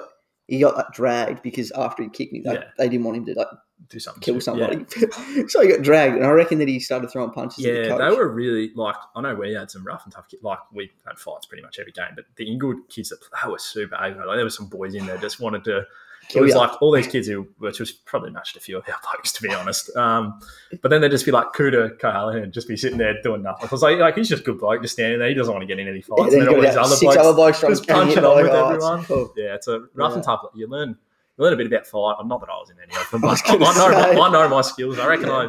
[0.48, 2.64] he got like, dragged because after he kicked me, like, Yeah.
[2.78, 3.48] they didn't want him to like
[3.88, 4.20] Do something.
[4.22, 4.84] kill somebody.
[5.48, 7.88] so he got dragged, and I reckon that he started throwing punches at the Yeah,
[7.88, 7.98] coach.
[7.98, 10.42] they were really like I know we had some rough and tough kids.
[10.42, 13.58] Like we had fights pretty much every game, but the Inglewood kids that they were
[13.58, 14.26] super aggro.
[14.26, 15.86] Like there were some boys in there just wanted to
[16.34, 18.96] it was like all these kids who, which was probably matched a few of our
[19.02, 19.94] blokes, to be honest.
[19.96, 20.40] Um,
[20.80, 23.68] but then they'd just be like Kuda Cahalan, just be sitting there doing nothing.
[23.68, 25.28] I was like, like he's just a good bloke, just standing there.
[25.28, 26.30] He doesn't want to get in any fights.
[26.30, 28.68] then and then all these other six blokes other blokes just punching on with oh,
[28.68, 29.04] everyone.
[29.04, 29.32] cool.
[29.36, 30.44] Yeah, it's a rough and tough.
[30.54, 30.96] You learn,
[31.50, 32.16] a bit about fight.
[32.18, 34.22] I'm Not that I was in any of them, I I, know.
[34.22, 34.98] I know my skills.
[34.98, 35.48] I reckon I,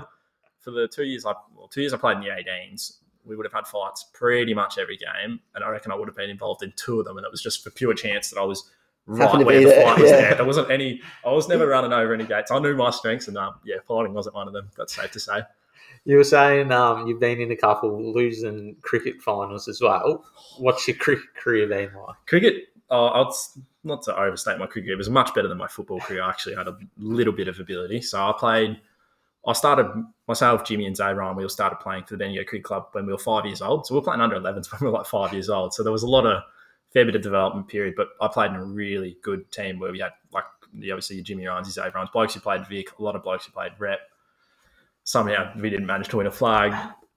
[0.60, 3.46] for the two years I, well, two years I played in the 18s, we would
[3.46, 6.64] have had fights pretty much every game, and I reckon I would have been involved
[6.64, 8.70] in two of them, and it was just for pure chance that I was
[9.06, 10.22] right where the there, fight was yeah.
[10.22, 10.36] there.
[10.36, 11.02] There wasn't any.
[11.26, 12.52] I was never running over any gates.
[12.52, 14.70] I knew my strengths, and um, yeah, fighting wasn't one of them.
[14.78, 15.42] That's safe to say.
[16.06, 20.26] You were saying um, you've been in a couple losing cricket finals as well.
[20.58, 22.18] What's your cricket career been like?
[22.28, 23.36] Cricket, uh, I'll
[23.84, 26.22] not to overstate my cricket, it was much better than my football career.
[26.22, 28.02] I actually had a little bit of ability.
[28.02, 28.80] So I played,
[29.48, 29.92] I started
[30.28, 31.36] myself, Jimmy, and Zay Ryan.
[31.36, 33.88] We all started playing for the Bendigo Cricket Club when we were five years old.
[33.88, 35.74] So we were playing under 11s when we were like five years old.
[35.74, 36.44] So there was a lot of
[36.94, 40.00] fair bit of development period, but I played in a really good team where we
[40.00, 43.24] had like obviously Jimmy Ryans, your Zay Ryans, blokes who played Vic, a lot of
[43.24, 44.00] blokes who played rep.
[45.04, 46.74] Somehow we didn't manage to win a flag.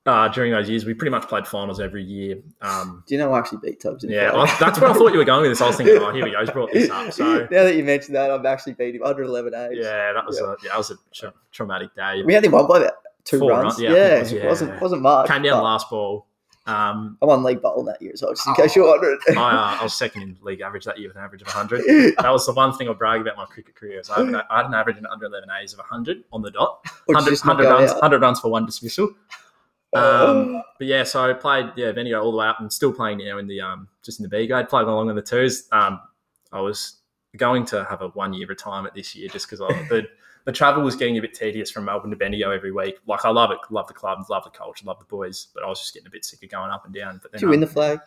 [0.07, 2.39] Uh, during those years, we pretty much played finals every year.
[2.63, 5.13] Um, Do you know I actually beat Tubbs in yeah, I, that's where I thought
[5.13, 5.61] you were going with this.
[5.61, 6.41] I was thinking, oh, here we go.
[6.41, 7.13] He's brought this up.
[7.13, 9.79] So, now that you mentioned that, I've actually beat him under 11 age.
[9.83, 10.47] yeah, that was Yeah.
[10.47, 12.23] a yeah, that was a tra- traumatic day.
[12.25, 12.93] We only won by about
[13.25, 13.65] two Four runs.
[13.65, 14.47] runs, yeah, Yeah, it was, yeah.
[14.47, 15.27] wasn't wasn't much.
[15.29, 16.27] Came down last ball.
[16.69, 18.57] Um, I won league bowl that year as well, just in Oh.
[18.57, 19.19] case you're wondering.
[19.31, 19.33] I,
[19.77, 22.15] uh, I was second in league average that year with an average of 100.
[22.21, 24.03] That was the one thing I brag about my cricket career.
[24.17, 26.85] I, had, I had an average in under 11 A's of 100 on the dot.
[27.07, 27.97] 100, 100 runs, out.
[28.03, 29.11] 100 runs for one dismissal.
[29.97, 30.41] Oh.
[30.57, 33.19] Um, but yeah, so I played yeah Bendigo all the way up and still playing
[33.19, 35.69] now in the um just in the B grade, playing along in the twos.
[35.73, 36.01] Um,
[36.53, 36.97] I was
[37.37, 40.07] going to have a one year retirement this year just because the
[40.45, 42.99] the travel was getting a bit tedious from Melbourne to Bendigo every week.
[43.07, 45.67] Like I love it, love the club, love the culture, love the boys, but I
[45.67, 47.19] was just getting a bit sick of going up and down.
[47.23, 47.99] But then, Did you win um, the flag?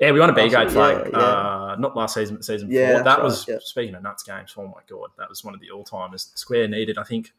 [0.00, 1.10] yeah, we won a B grade flag.
[1.12, 1.26] yeah, yeah.
[1.26, 3.04] Uh, not last season, but season Yeah, before.
[3.04, 3.58] That right, was yeah.
[3.60, 4.54] speaking of nuts games.
[4.56, 6.30] Oh my god, that was one of the all timers.
[6.34, 7.32] Square needed, I think,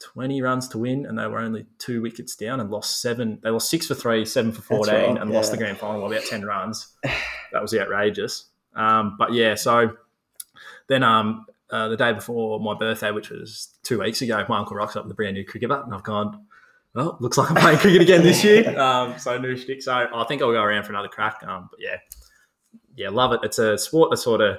[0.00, 3.38] twenty runs to win, and they were only two wickets down and lost seven.
[3.42, 6.16] They lost six for three, seven for fourteen, right, and lost the grand final by
[6.16, 6.88] about ten runs.
[7.52, 8.44] That was outrageous.
[8.76, 9.96] Um, but yeah, so
[10.86, 14.76] then um, uh, the day before my birthday, which was two weeks ago, my uncle
[14.76, 16.46] rocks up with a brand new cricket bat, and I've gone.
[16.94, 18.70] Well, looks like I'm playing cricket again this year.
[18.78, 19.82] Um, so new stick.
[19.82, 21.42] So I think I'll go around for another crack.
[21.44, 21.96] Um, but yeah,
[22.96, 23.40] yeah, love it.
[23.42, 24.58] It's a sport that sort of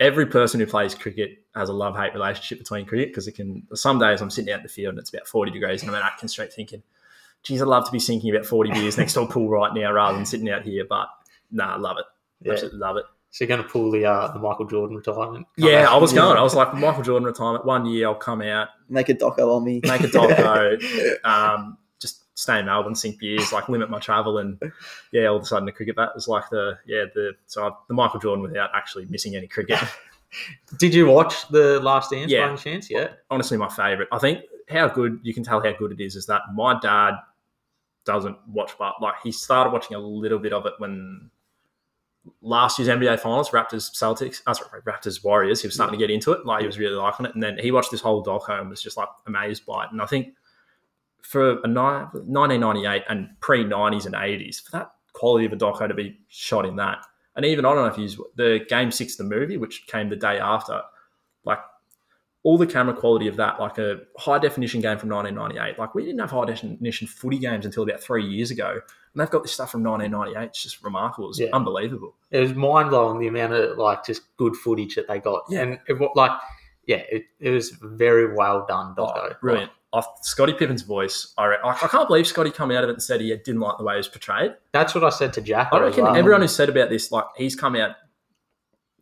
[0.00, 3.66] every person who plays cricket has a love hate relationship between cricket because it can.
[3.74, 5.96] Some days I'm sitting out in the field and it's about 40 degrees and I'm
[5.96, 6.82] at Atkins Street thinking,
[7.42, 9.92] geez, I'd love to be sinking about 40 beers next to a pool right now
[9.92, 10.84] rather than sitting out here.
[10.88, 11.08] But
[11.50, 12.04] nah, I love it.
[12.42, 12.52] Yeah.
[12.52, 13.04] Absolutely love it.
[13.30, 15.46] So you're going to pull the uh, the Michael Jordan retirement?
[15.56, 16.36] Yeah, I was going.
[16.36, 19.64] I was like, Michael Jordan retirement, one year I'll come out, Make a doco on
[19.64, 19.80] me.
[19.82, 20.76] make a doco,
[21.24, 21.81] um, just
[22.42, 24.60] stay in Melbourne, sink beers, like limit my travel, and
[25.12, 27.70] yeah, all of a sudden the cricket bat was like the yeah the so I,
[27.88, 29.78] the Michael Jordan without actually missing any cricket.
[30.78, 32.46] Did you watch the Last Dance Yeah.
[32.46, 32.90] by any chance?
[32.90, 33.08] Yeah.
[33.30, 34.08] honestly my favorite.
[34.12, 37.14] I think how good you can tell how good it is is that my dad
[38.04, 41.30] doesn't watch, but like he started watching a little bit of it when
[42.40, 45.60] last year's NBA Finals, Raptors Celtics, uh, sorry, Raptors Warriors.
[45.60, 47.58] He was starting to get into it, like he was really liking it, and then
[47.58, 49.90] he watched this whole doco and was just like amazed by it.
[49.92, 50.28] And I think
[51.22, 51.74] for a ni-
[52.12, 56.66] 1998 and pre 90s and 80s, for that quality of a doco to be shot
[56.66, 57.04] in that,
[57.36, 60.16] and even I don't know if he's the Game Six, the movie, which came the
[60.16, 60.82] day after,
[61.44, 61.58] like
[62.44, 65.78] all the camera quality of that, like a high definition game from 1998.
[65.78, 68.80] Like we didn't have high definition footy games until about three years ago, and
[69.20, 70.48] they've got this stuff from 1998.
[70.48, 71.30] It's just remarkable.
[71.30, 71.48] It's Yeah.
[71.52, 72.14] unbelievable.
[72.32, 75.44] It was mind blowing the amount of like just good footage that they got.
[75.48, 75.60] Yeah.
[75.62, 76.32] And it, like,
[76.86, 79.12] yeah, it, it was very well done, Doco.
[79.16, 79.70] Oh, brilliant.
[79.94, 81.34] I, Scotty Pippen's voice.
[81.36, 83.60] I, re- I I can't believe Scotty come out of it and said he didn't
[83.60, 84.54] like the way he was portrayed.
[84.72, 85.68] That's what I said to Jack.
[85.72, 86.16] I reckon well.
[86.16, 87.96] everyone who said about this, like he's come out,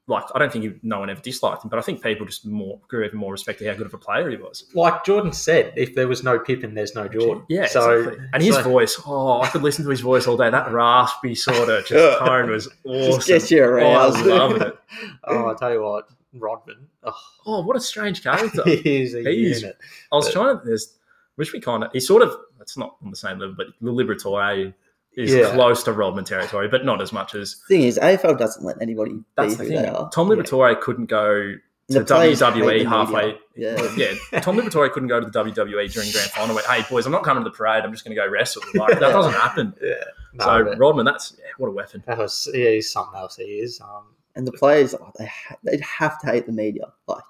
[0.09, 2.45] like I don't think he, no one ever disliked him, but I think people just
[2.45, 4.65] more grew even more respect to how good of a player he was.
[4.75, 7.45] like Jordan said, if there was no Pippen, there's no Jordan.
[7.49, 8.27] Yeah, So exactly.
[8.33, 10.51] and his so- voice, oh, I could listen to his voice all day.
[10.51, 13.21] That raspy sort of just tone was awesome.
[13.21, 13.79] Just get you Oh.
[13.87, 14.77] I loved it.
[15.23, 16.87] Oh, I tell you what, Rodman.
[17.03, 17.13] Oh,
[17.47, 18.63] Oh, what a strange character.
[18.67, 19.77] he is a He's- unit.
[20.13, 20.65] I was But- trying to.
[20.65, 20.97] There's,
[21.37, 21.91] wish we kind of.
[21.93, 22.37] He's sort of.
[22.61, 24.73] It's not on the same level, but the Liberatore
[25.17, 25.51] is Yeah.
[25.55, 27.57] close to Rodman territory, but not as much as.
[27.69, 29.87] Thing is, AFL doesn't let anybody be That's who the they thing.
[29.87, 30.11] are.
[30.11, 33.37] Tom Liberatore couldn't go to the WWE halfway.
[33.57, 33.77] Yeah.
[33.95, 34.41] yeah.
[34.41, 36.55] Tom Liberatore couldn't go to the WWE during grand final.
[36.55, 37.85] Went, hey boys, I'm not coming to the parade.
[37.85, 38.63] I'm just going to go wrestle.
[38.75, 39.75] Like that doesn't happen.
[39.83, 39.95] Yeah.
[40.35, 42.03] No, so but Rodman, that's yeah, what a weapon.
[42.07, 43.37] that was yeah, he's something else.
[43.37, 43.79] He is.
[43.83, 44.05] Um,
[44.37, 46.93] And the players, oh, they ha- they'd have to hate the media.
[47.07, 47.23] Like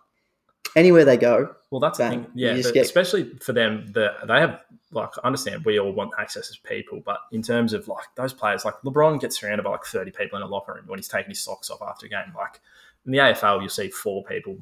[0.77, 2.27] anywhere they go, Well, that's the thing.
[2.35, 4.61] Yeah, but get- especially for them, the, they have
[4.93, 8.33] like I understand we all want access as people, but in terms of like those
[8.33, 11.09] players, like LeBron gets surrounded by like thirty people in a locker room when he's
[11.09, 12.33] taking his socks off after a game.
[12.37, 12.61] Like
[13.07, 14.59] in the AFL, you'll see four people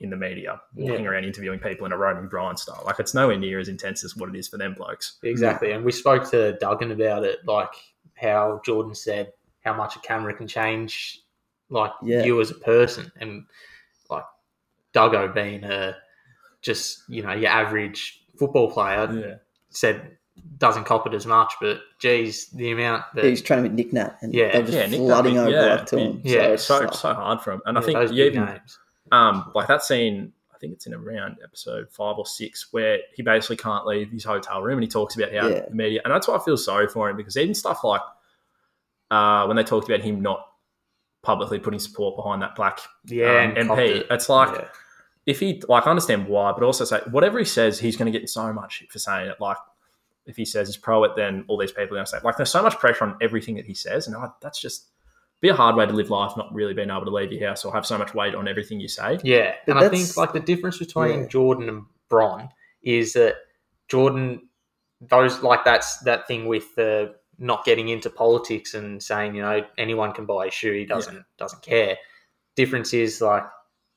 [0.00, 2.82] in the media, walking around interviewing people in a roaming Brian style.
[2.86, 5.18] Like it's nowhere near as intense as what it is for them blokes.
[5.22, 5.72] Exactly.
[5.72, 7.68] And we spoke to Duggan about it, like
[8.14, 11.20] how Jordan said how much a camera can change
[11.70, 12.24] like Yeah.
[12.24, 13.44] you as a person and
[14.10, 14.24] like
[14.94, 15.96] Duggo being a
[16.62, 19.34] just, you know, your average football player Yeah.
[19.70, 20.16] said
[20.58, 24.16] doesn't cop it as much, but geez, the amount that He's training with Nick Nat,
[24.22, 24.52] and Yeah.
[24.52, 26.20] they're just Yeah, Nick Nat, flooding over yeah, like to him.
[26.24, 27.62] yeah, so it's So like- so hard for him.
[27.66, 28.78] And I think those you big even names.
[29.12, 33.22] um like that scene I think it's in around episode five or six where he
[33.22, 35.64] basically can't leave his hotel room and he talks about how Yeah.
[35.68, 38.02] the media and that's why I feel sorry for him because even stuff like
[39.10, 40.49] uh, when they talked about him not
[41.22, 44.06] publicly putting support behind that black Yeah, um, MP, it.
[44.10, 44.68] it's like Yeah.
[45.26, 48.18] if he like I understand why, but also say whatever he says, he's going to
[48.18, 49.40] get so much for saying it.
[49.40, 49.58] Like
[50.26, 52.36] if he says he's pro it, then all these people are going to say like
[52.36, 54.86] there's so much pressure on everything that he says, and I, that's just
[55.40, 57.64] be a hard way to live life, not really being able to leave your house
[57.64, 59.18] or have so much weight on everything you say.
[59.24, 61.26] Yeah, But and I think like the difference between Yeah.
[61.28, 62.50] Jordan and Bron
[62.82, 63.36] is that
[63.88, 64.48] Jordan,
[65.00, 69.64] those like that's that thing with the not getting into politics and saying you know
[69.78, 71.96] anyone can buy a shoe, he doesn't doesn't care.
[72.54, 73.44] Difference is like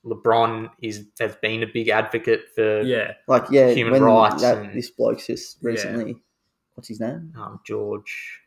[0.06, 4.58] LeBron is has been a big advocate for Yeah, like yeah, Human when rights that,
[4.58, 5.70] and- this bloke's just Yeah.
[5.70, 6.16] recently,
[6.76, 7.34] what's his name?
[7.38, 8.40] um, George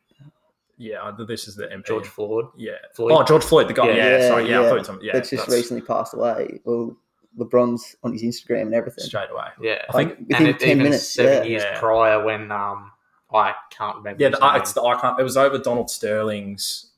[0.78, 1.11] yeah.
[1.26, 1.87] This is the MP.
[1.87, 2.46] George Floyd.
[2.56, 2.72] yeah.
[2.94, 3.12] Floyd.
[3.12, 3.87] Oh, George Floyd, the guy.
[3.88, 3.94] Yeah.
[3.94, 4.50] Yeah, Yeah, sorry.
[4.50, 5.12] Yeah, I thought something- yeah.
[5.14, 6.61] that's just that's recently passed away.
[6.64, 6.94] Well,
[7.38, 9.04] LeBron's on his Instagram and everything.
[9.04, 9.46] straight away.
[9.61, 11.42] Yeah, I think within and it 10 even minutes, seven yeah.
[11.44, 11.78] years Yeah.
[11.80, 12.92] prior when um
[13.37, 14.22] I can't remember.
[14.22, 15.20] Yeah, the, uh, it's the icon.
[15.20, 16.90] It was over Donald Sterling's.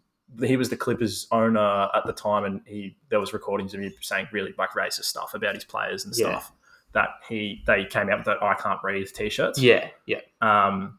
[0.43, 3.93] He was the Clippers owner at the time, and he there was recordings of him
[4.01, 6.27] saying really like racist stuff about his players and Yeah.
[6.31, 6.53] stuff.
[6.93, 9.59] That he they came out with that "I can't breathe" t-shirts.
[9.61, 10.99] yeah, yeah, Um,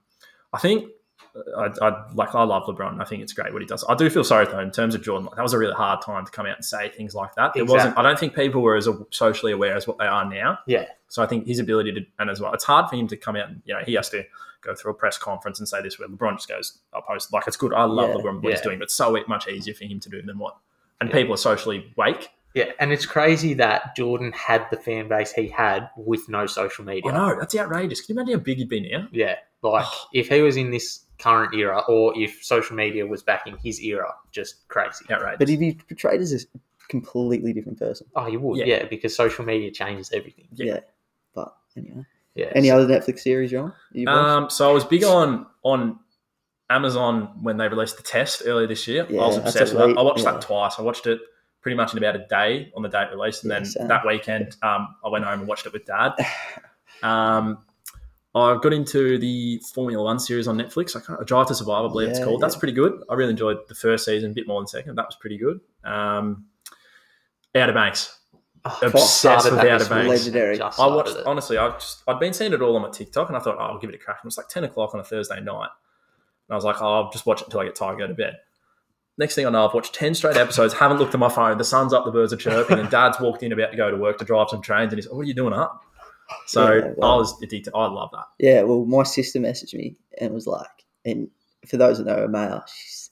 [0.53, 0.89] I think
[1.57, 2.99] I, I like I love LeBron.
[3.01, 3.83] I think it's great what he does.
[3.87, 5.25] I do feel sorry though in terms of Jordan.
[5.27, 7.55] Like, that was a really hard time to come out and say things like that.
[7.55, 7.97] It wasn't.
[7.97, 10.59] I don't think people were as socially aware as what they are now.
[10.67, 10.85] yeah.
[11.07, 13.35] So I think his ability to, and as well, it's hard for him to come
[13.35, 14.23] out and, you know, he has to
[14.61, 17.31] go through a press conference and say this where LeBron just goes, I'll post.
[17.33, 17.73] Like, it's good.
[17.73, 20.21] I love Yeah, LeBron, what he's doing, but so much easier for him to do
[20.21, 20.57] than what.
[21.01, 21.15] And Yeah.
[21.15, 22.29] people are socially wake.
[22.55, 26.83] Yeah, and it's crazy that Jordan had the fan base he had with no social
[26.83, 27.11] media.
[27.11, 27.39] I know.
[27.39, 28.01] That's outrageous.
[28.01, 29.07] Can you imagine how big he'd be now?
[29.11, 33.45] Yeah, like if he was in this current era, or if social media was back
[33.45, 35.05] in his era, just crazy.
[35.11, 35.37] Outrageous.
[35.37, 36.39] But he'd be portrayed as a
[36.87, 38.07] completely different person.
[38.15, 38.65] Oh, you would, Yeah.
[38.65, 38.85] yeah.
[38.85, 40.47] because social media changes everything.
[40.53, 40.65] Yeah.
[40.65, 40.79] Yeah.
[41.35, 42.03] But anyway,
[42.35, 42.51] Yeah.
[42.55, 43.73] any other Netflix series, John?
[44.07, 45.99] Um, so I was big on on
[46.69, 49.05] Amazon when they released the test earlier this year.
[49.09, 49.97] I was obsessed with that.
[49.97, 50.33] I watched yeah.
[50.33, 50.75] that twice.
[50.77, 51.19] I watched it
[51.61, 54.55] pretty much in about a day on the date release, and Yeah, then that weekend
[54.61, 56.13] um, I went home and watched it with Dad.
[57.01, 57.59] Um,
[58.35, 60.97] I got into the Formula One series on Netflix.
[60.97, 62.41] I can't, Drive to Survive, I believe it's called.
[62.41, 62.59] That's yeah.
[62.59, 63.01] pretty good.
[63.09, 64.95] I really enjoyed the first season, a bit more than second.
[64.97, 65.61] That was pretty good.
[65.85, 66.45] Um,
[67.55, 68.18] Outer Banks.
[68.65, 69.85] Oh, Obsessed with Outer.
[69.85, 70.09] Banks.
[70.09, 70.57] Legendary.
[70.57, 71.25] Just I watched it.
[71.25, 71.57] honestly.
[71.57, 73.79] I just I'd been seeing it all on my TikTok, and I thought, oh, I'll
[73.79, 74.17] give it a crack.
[74.21, 75.69] And it was like ten o'clock on a Thursday night,
[76.47, 78.07] and I was like, oh, I'll just watch it until I get tired, and go
[78.07, 78.37] to bed.
[79.17, 80.73] Next thing I know, I've watched ten straight episodes.
[80.73, 81.57] Haven't looked at my phone.
[81.57, 83.97] The sun's up, the birds are chirping, and Dad's walked in about to go to
[83.97, 85.81] work to drive some trains, and he's, like, what are you doing up?
[86.45, 87.73] So Yeah, well- I was addicted.
[87.75, 88.25] I love that.
[88.39, 90.67] Yeah, well, my sister messaged me and was like,
[91.05, 91.27] and
[91.67, 93.08] for those that know her, Maya, she's,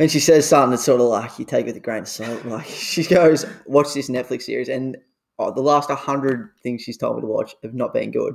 [0.00, 2.08] when she says something that's sort of like you take it with a grain of
[2.08, 4.96] salt, like she goes, watch this Netflix series, and
[5.38, 8.34] oh, the last 100 things she's told me to watch have not been good.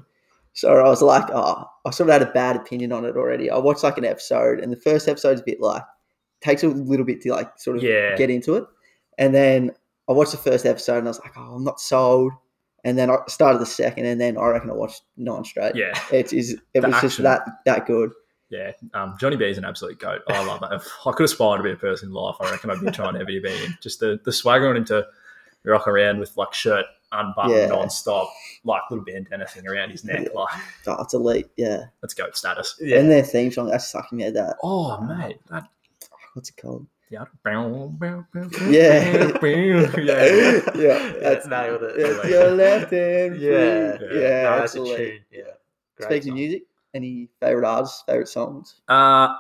[0.54, 3.50] So I was like, oh, I sort of had a bad opinion on it already.
[3.50, 5.82] I watched like an episode, and the first episode's a bit like,
[6.42, 8.16] takes a little bit to like sort of Yeah.
[8.16, 8.64] get into it.
[9.18, 9.72] And then
[10.08, 12.32] I watched the first episode, and I was like, oh, I'm not sold.
[12.84, 15.76] And then I started the second, and then I reckon I watched nine straight.
[15.76, 16.52] Yeah, It is.
[16.76, 18.12] It The was just that that good.
[18.56, 18.72] Yeah.
[18.94, 20.22] Um, Johnny B is an absolute goat.
[20.28, 20.74] I love that.
[20.74, 23.16] If I could aspire to be a person in life, I reckon I'd be trying
[23.16, 23.78] ever to be him.
[23.82, 25.06] Just the the swagger on him to
[25.64, 27.68] rock around with like shirt unbuttoned Yeah.
[27.68, 28.30] non-stop,
[28.66, 30.28] like little bandana thing around his neck.
[30.34, 30.50] Like
[30.88, 31.50] Oh, it's elite.
[31.56, 31.86] Yeah.
[32.02, 32.78] let's go status.
[32.82, 32.98] Yeah.
[33.00, 34.58] And their theme song, that's sucking me at that.
[34.64, 35.68] Oh mate, that
[36.34, 36.86] What's it called?
[37.10, 37.24] yeah,
[38.70, 39.90] Yeah.
[39.98, 40.60] yeah.
[40.76, 41.14] yeah.
[41.22, 41.94] That's nailed it.
[41.98, 43.36] It's your left hand.
[43.38, 43.46] free.
[43.52, 43.98] Yeah.
[44.02, 44.44] Yeah.
[44.44, 44.98] No, that's that's a elite.
[44.98, 45.20] tune.
[45.32, 45.42] Yeah.
[45.98, 46.32] Great Speaking song.
[46.32, 46.64] of music,
[46.96, 48.82] any favorite artists, favorite songs?
[48.88, 49.36] Uh,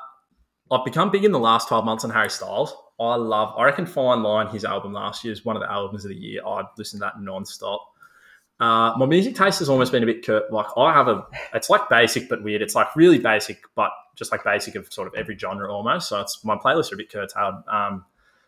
[0.70, 2.76] I've become big in the last 12 months on Harry Styles.
[3.00, 6.06] I love, I reckon Fine Line, his album last year, is one of the albums
[6.06, 6.46] of the year.
[6.46, 7.82] I'd listen to that non-stop.
[8.60, 10.52] Uh, my music taste has almost been a bit curt.
[10.52, 12.62] Like I have a, it's like basic but weird.
[12.62, 16.08] It's like really basic, but just like basic of sort of every genre almost.
[16.08, 17.56] So it's my playlists are a bit curtailed.
[17.68, 18.06] Um,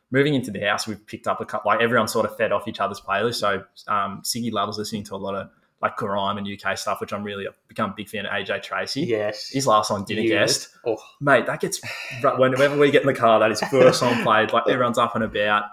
[0.10, 1.70] moving into the house, we've picked up a couple.
[1.70, 3.36] Like everyone sort of fed off each other's playlists.
[3.36, 5.50] So um, Siggy loves listening to a lot of
[5.82, 8.32] like grime and UK stuff, which I'm really I've become a big fan of.
[8.32, 9.02] AJ Tracey.
[9.02, 9.50] Yes.
[9.50, 10.66] His last song, Dinner Yes.
[10.66, 11.80] Guest Oh, mate, that gets
[12.38, 14.54] whenever we get in the car, that is first song played.
[14.54, 15.66] Like everyone's up and about.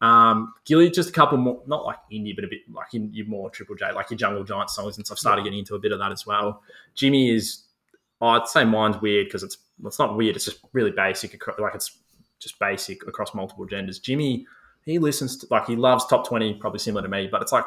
[0.00, 3.26] Um, Gilly, just a couple more, not like indie, but a bit like in your
[3.26, 5.78] more Triple J, like your Jungle Giant songs and so I've Started getting into a
[5.78, 6.62] bit of that as well.
[6.94, 7.64] Jimmy is,
[8.20, 10.36] oh, I'd say mine's weird because it's it's not weird.
[10.36, 11.40] It's just really basic.
[11.58, 11.98] Like it's
[12.40, 14.00] just basic across multiple genders.
[14.00, 14.46] Jimmy,
[14.84, 17.66] he listens to like he loves top twenty, probably similar to me, but it's like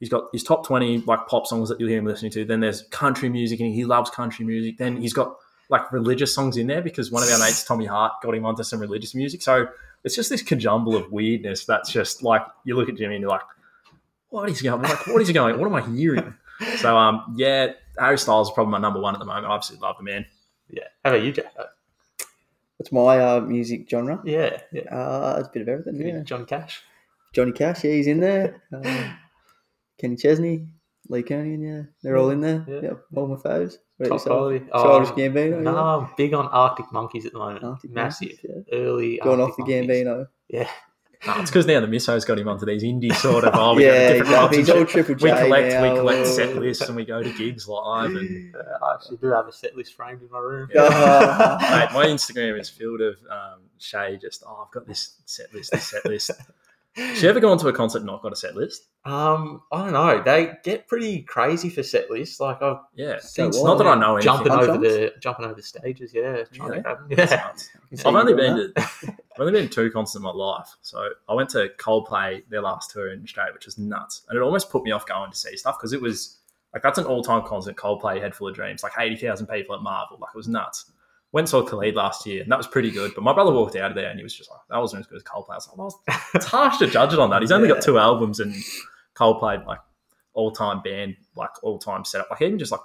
[0.00, 2.44] he's got his top twenty like pop songs that you'll hear him listening to.
[2.44, 4.78] Then there's country music, and he loves country music.
[4.78, 5.36] Then he's got
[5.68, 8.62] like religious songs in there because one of our mates, Tommy Hart, got him onto
[8.62, 9.42] some religious music.
[9.42, 9.66] So
[10.04, 13.30] it's just this conjumble of weirdness that's just like you look at Jimmy and you're
[13.30, 13.42] like,
[14.28, 14.82] what is going?
[14.82, 15.58] Like, what is going?
[15.58, 16.34] What am I hearing?
[16.78, 19.44] So um, yeah, Harry Styles is probably my number one at the moment.
[19.44, 20.24] I absolutely love the man.
[20.70, 20.84] Yeah.
[21.04, 21.52] How about you, Jack?
[22.78, 24.22] What's my uh, music genre?
[24.24, 24.62] Yeah.
[24.72, 24.84] Yeah.
[24.84, 26.00] Uh, it's a bit of everything.
[26.00, 26.22] Yeah.
[26.22, 26.82] John Cash.
[27.34, 28.62] Johnny Cash, yeah, he's in there.
[28.72, 28.82] Um,
[29.98, 30.66] Kenny Chesney,
[31.08, 32.64] Lee Kernaghan, yeah, they're all in there.
[32.68, 32.80] Yeah.
[32.82, 33.76] Yeah, all my faves.
[33.98, 34.58] What Top quality.
[34.72, 35.62] Childish Oh, Gambino.
[35.62, 35.82] No, yeah.
[35.82, 37.64] I'm big on Arctic Monkeys at the moment.
[37.64, 38.28] Arctic Massive.
[38.28, 38.78] Monkeys, yeah.
[38.78, 39.18] Early.
[39.22, 40.04] Going off Arctic the Monkeys.
[40.04, 40.26] Gambino.
[40.48, 40.68] Yeah.
[41.26, 43.54] No, it's because now the Misso's got him onto these indie sort of.
[43.54, 44.58] Oh, we yeah, different exactly.
[44.58, 44.84] He's all.
[44.84, 45.82] Triple J we collect now.
[45.82, 49.28] we collect set lists and we go to gigs live and Uh, I actually do
[49.28, 50.68] have a set list framed in my room.
[50.74, 51.56] Yeah.
[51.90, 55.72] Mate, my Instagram is filled of um, Shay just oh I've got this set list,
[55.72, 56.32] this set list.
[56.96, 58.86] Has she ever gone to a concert and not got a set list?
[59.04, 60.22] Um, I don't know.
[60.22, 62.40] They get pretty crazy for set lists.
[62.40, 63.18] Like I've Yeah.
[63.18, 64.24] So It's not that I know anything.
[64.32, 64.80] jumping over ons?
[64.80, 66.14] the jumping over the stages.
[66.14, 66.82] Yeah, trying Really?
[66.82, 67.24] to grab Yeah.
[67.46, 67.68] nuts.
[67.90, 70.68] You see I've only been to I've only been to two concerts in my life.
[70.80, 74.42] So I went to Coldplay their last tour in Australia, which was nuts, and it
[74.42, 76.38] almost put me off going to see stuff because it was
[76.72, 77.76] like that's an all time concert.
[77.76, 80.90] Coldplay, Head Full of Dreams, like eighty thousand people at Marvel, like it was nuts.
[81.36, 83.12] Went and saw Khalid last year, and that was pretty good.
[83.14, 85.06] But my brother walked out of there, and he was just like, "That wasn't as
[85.06, 86.02] good as Coldplay." I was like, well,
[86.34, 87.74] "It's harsh to judge it on that." He's only Yeah.
[87.74, 88.54] got two albums, and
[89.14, 89.80] Coldplay, like
[90.32, 92.80] all time band, like all time setup, like even just like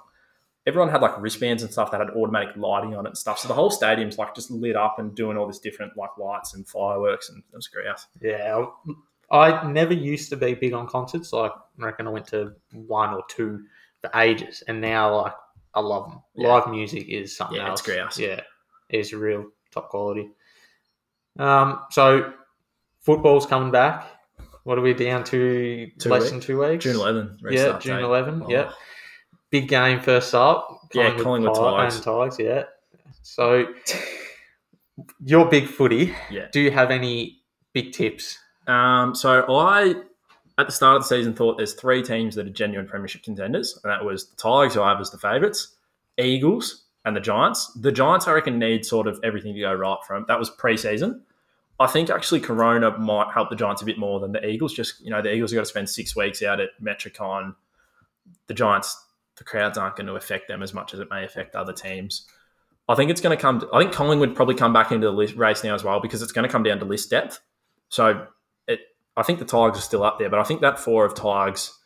[0.66, 3.38] everyone had like wristbands and stuff that had automatic lighting on it and stuff.
[3.38, 6.52] So the whole stadium's like just lit up and doing all this different like lights
[6.54, 7.86] and fireworks, and it was great.
[8.20, 8.66] Yeah,
[9.30, 11.32] I never used to be big on concerts.
[11.32, 13.64] Like, I reckon I went to one or two
[14.02, 15.32] for ages, and now like
[15.74, 16.22] I love them.
[16.34, 16.48] Yeah.
[16.48, 17.80] Live music is something Yeah, else.
[17.80, 18.28] it's great.
[18.28, 18.40] Yeah,
[18.88, 20.30] it's real top quality.
[21.38, 22.32] Um, so
[23.00, 24.06] football's coming back.
[24.64, 25.90] What are we down to?
[25.98, 26.30] Two less weeks.
[26.30, 26.84] than two weeks.
[26.84, 27.38] June 11.
[27.50, 28.04] Yeah, June date.
[28.04, 28.42] 11.
[28.44, 28.50] Oh.
[28.50, 28.70] Yeah,
[29.50, 30.68] big game first up.
[30.94, 31.96] Yeah, Collingwood Tigers.
[31.96, 32.38] and Tigers.
[32.38, 32.64] Yeah.
[33.22, 33.66] So
[35.24, 36.14] you're big footy.
[36.30, 36.46] Yeah.
[36.52, 37.40] Do you have any
[37.72, 38.38] big tips?
[38.66, 39.94] Um, so I,
[40.58, 43.78] at the start of the season, thought there's three teams that are genuine premiership contenders,
[43.82, 45.76] and that was the Tigers, who I have as the favourites,
[46.18, 47.72] Eagles, and the Giants.
[47.74, 50.24] The Giants, I reckon, need sort of everything to go right for them.
[50.28, 51.22] That was pre-season.
[51.80, 54.72] I think actually Corona might help the Giants a bit more than the Eagles.
[54.72, 57.54] Just you know, the Eagles have got to spend six weeks out at Metricon.
[58.46, 59.04] The Giants,
[59.36, 62.26] the crowds aren't going to affect them as much as it may affect other teams.
[62.88, 63.60] I think it's going to come.
[63.60, 66.32] To, I think Collingwood probably come back into the race now as well because it's
[66.32, 67.40] going to come down to list depth.
[67.88, 68.26] So
[69.16, 71.78] I think the Tigers are still up there, but I think that four of Tigers,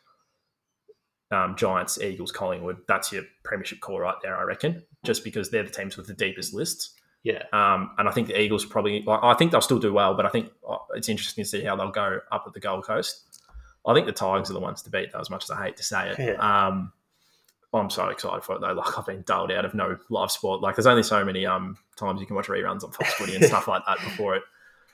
[1.30, 4.36] um, Giants, Eagles, Collingwood, that's your premiership core right there.
[4.36, 6.94] I reckon, just because they're the teams with the deepest lists.
[7.24, 7.42] Yeah.
[7.52, 10.24] Um, and I think the Eagles probably, like, I think they'll still do well, but
[10.24, 13.24] I think uh, it's interesting to see how they'll go up at the Gold Coast.
[13.84, 15.76] I think the Tigers are the ones to beat, though, as much as I hate
[15.78, 16.40] to say it.
[16.40, 16.92] Um,
[17.72, 18.72] I'm so excited for it, though.
[18.72, 20.60] Like, I've been dulled out of no live sport.
[20.60, 23.44] Like, there's only so many um, times you can watch reruns on Fox Footy and
[23.44, 24.44] stuff like that before it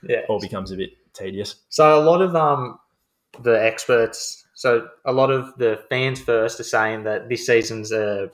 [0.07, 0.21] Yeah.
[0.29, 1.55] all becomes a bit tedious.
[1.69, 2.79] So a lot of um
[3.41, 8.29] the experts, so a lot of the fans first are saying that this season's a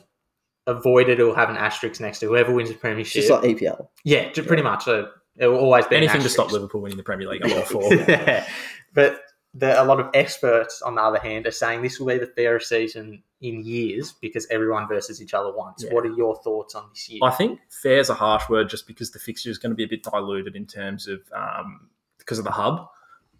[0.67, 3.23] avoided or have an asterisk next to whoever wins the premiership.
[3.23, 3.87] just like EPL.
[4.03, 4.83] yeah, ju- pretty much.
[4.83, 6.51] So it will always be an Anything to stop.
[6.51, 7.93] Liverpool winning the Premier League, I'm all for.
[7.93, 8.45] yeah.
[8.93, 9.21] But
[9.53, 12.27] the, a lot of experts, on the other hand, are saying this will be the
[12.27, 15.83] fairest season in years because everyone versus each other once.
[15.83, 15.93] Yeah.
[15.93, 17.19] What are your thoughts on this year?
[17.23, 19.83] I think fair is a harsh word just because the fixture is going to be
[19.83, 22.87] a bit diluted in terms of um, because of the hub.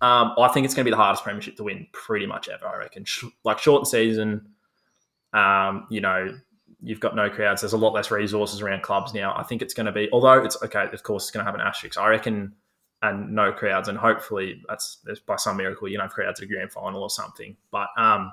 [0.02, 2.66] Um, I think it's going to be the hardest premiership to win pretty much ever.
[2.66, 3.04] I reckon.
[3.04, 4.54] Sh- like short season,
[5.34, 6.34] um, you know,
[6.82, 7.62] you've got no crowds.
[7.62, 9.34] There's a lot less resources around clubs now.
[9.36, 10.88] I think it's going to be, although it's okay.
[10.92, 11.98] Of course, it's going to have an asterisk.
[11.98, 12.54] I reckon,
[13.02, 16.72] and no crowds, and hopefully that's by some miracle you know crowds at a grand
[16.72, 17.58] final or something.
[17.72, 18.32] But um,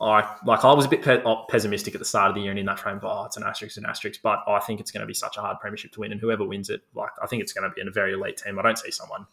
[0.00, 2.58] I like I was a bit pe- pessimistic at the start of the year and
[2.58, 4.20] in that frame of oh, it's an asterisk, an asterisk.
[4.22, 6.44] But I think it's going to be such a hard premiership to win, and whoever
[6.44, 8.58] wins it, like I think it's going to be in a very elite team.
[8.58, 9.26] I don't see someone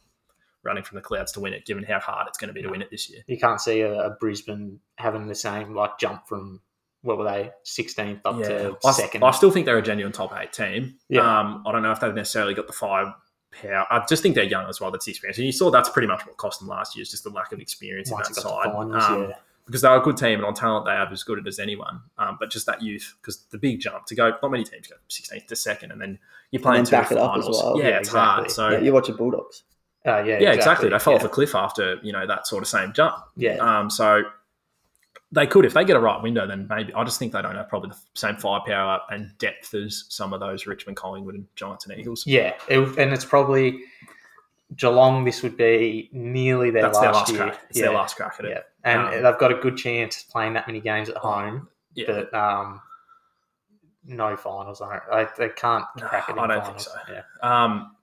[0.63, 2.69] running from the clouds to win it, given how hard it's going to be to
[2.69, 3.21] win it this year.
[3.27, 6.59] you can't see a, a Brisbane having the same like jump from
[7.03, 9.23] what were they 16th up to I, second.
[9.23, 10.95] I still think they're a genuine top eight team.
[11.07, 11.39] Yeah.
[11.39, 13.13] Um, I don't know if they've necessarily got the fire
[13.61, 13.85] power.
[13.91, 14.89] I just think they're young as well.
[14.89, 17.03] That's the experience, and you saw that's pretty much what cost them last year.
[17.03, 18.63] Is just the lack of experience Once in that side.
[18.73, 19.35] finals, Um, yeah.
[19.65, 22.01] Because they're a good team and on talent they have as good as anyone.
[22.17, 24.95] Um, but just that youth, because the big jump to go, not many teams go
[25.09, 26.19] 16th to second, and then
[26.51, 27.63] you're playing then two back it up as finals.
[27.63, 27.79] well.
[27.79, 28.51] Yeah, Yeah, it's hard.
[28.51, 29.63] So Yeah, you watch the Bulldogs.
[30.05, 30.89] Uh, yeah, Yeah, exactly.
[30.89, 31.19] They fell yeah.
[31.19, 33.15] off a cliff after you know that sort of same jump.
[33.35, 34.23] Yeah, Um, so
[35.31, 36.93] they could, if they get a right window, then maybe.
[36.93, 40.39] I just think they don't have probably the same firepower and depth as some of
[40.39, 42.23] those Richmond, Collingwood, and Giants and Eagles.
[42.25, 43.79] yeah, it, and it's probably
[44.75, 45.23] Geelong.
[45.25, 47.37] This would be nearly their That's last their last year.
[47.43, 47.59] crack.
[47.69, 47.85] It's yeah.
[47.85, 48.65] their last crack at Yeah, it.
[48.83, 52.33] and Um, they've got a good chance playing that many games at home, Yeah, but
[52.33, 52.81] um,
[54.05, 54.81] no finals.
[54.81, 56.37] I I, they can't crack it.
[56.37, 56.91] I don't think so.
[57.11, 57.95] Yeah, Um,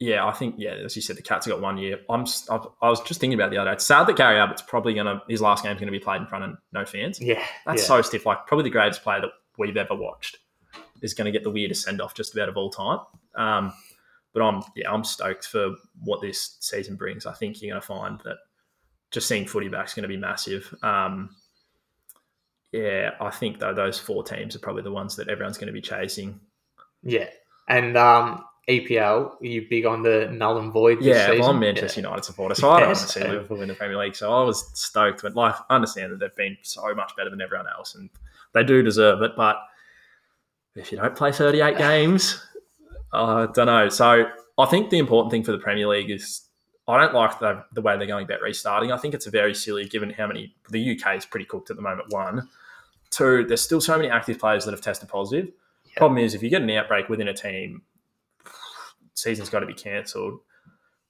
[0.00, 2.00] yeah, I think yeah, as you said, the Cats have got one year.
[2.10, 3.74] I'm I've, I was just thinking about the other day.
[3.74, 6.44] It's sad that Gary Ablett's probably gonna his last game's gonna be played in front
[6.44, 7.20] of no fans.
[7.20, 7.88] yeah, That's yeah.
[7.88, 8.26] so stiff.
[8.26, 10.38] Like probably the greatest player that we've ever watched
[11.00, 12.98] is going to get the weirdest send off just about of all time.
[13.36, 13.72] Um,
[14.34, 17.24] but I'm yeah, I'm stoked for what this season brings.
[17.24, 18.36] I think you're going to find that
[19.10, 20.74] just seeing footy back is going to be massive.
[20.82, 21.34] Um,
[22.72, 25.72] yeah, I think though those four teams are probably the ones that everyone's going to
[25.72, 26.40] be chasing.
[27.02, 27.28] yeah.
[27.66, 30.98] And um, EPL, are you big on the null and void?
[30.98, 31.50] This Yeah, well.
[31.50, 34.16] I'm Manchester United supporter, so I don't want to see Liverpool in the Premier League.
[34.16, 37.40] So I was stoked, but like I understand that they've been so much better than
[37.40, 38.10] everyone else, and
[38.52, 39.32] they do deserve it.
[39.36, 39.56] But
[40.76, 42.44] if you don't play 38 games,
[43.14, 43.88] I don't know.
[43.88, 44.26] So
[44.58, 46.42] I think the important thing for the Premier League is
[46.86, 48.92] I don't like the, the way they're going about restarting.
[48.92, 51.82] I think it's very silly given how many the UK is pretty cooked at the
[51.82, 52.12] moment.
[52.12, 52.48] One,
[53.10, 55.52] two, there's still so many active players that have tested positive.
[55.86, 55.98] Yeah.
[55.98, 57.82] Problem is, if you get an outbreak within a team,
[59.14, 60.40] season's got to be cancelled.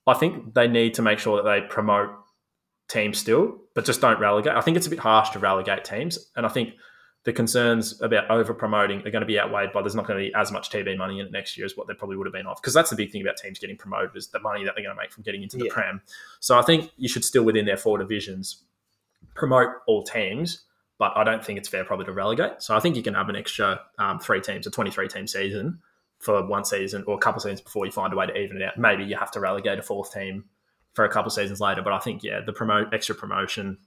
[0.07, 2.11] I think they need to make sure that they promote
[2.88, 4.55] teams still, but just don't relegate.
[4.55, 6.74] I think it's a bit harsh to relegate teams, and I think
[7.25, 10.29] the concerns about over promoting are going to be outweighed by there's not going to
[10.29, 12.35] be as much TV money in it next year as what they probably would have
[12.35, 12.61] been off.
[12.61, 14.95] Because that's the big thing about teams getting promoted is the money that they're going
[14.95, 15.72] to make from getting into the Yeah.
[15.72, 16.03] Prem.
[16.41, 18.62] So I think you should still within their four divisions
[19.35, 20.64] promote all teams,
[20.99, 22.62] but I don't think it's fair probably to relegate.
[22.62, 25.81] So I think you can have an extra um, three teams, a 23 team season
[26.18, 28.59] for one season or a couple of seasons before you find a way to even
[28.59, 28.79] it out.
[28.79, 30.45] Maybe you have to relegate a fourth team
[30.93, 31.81] for a couple of seasons later.
[31.81, 33.79] But I think, yeah, the promote extra promotion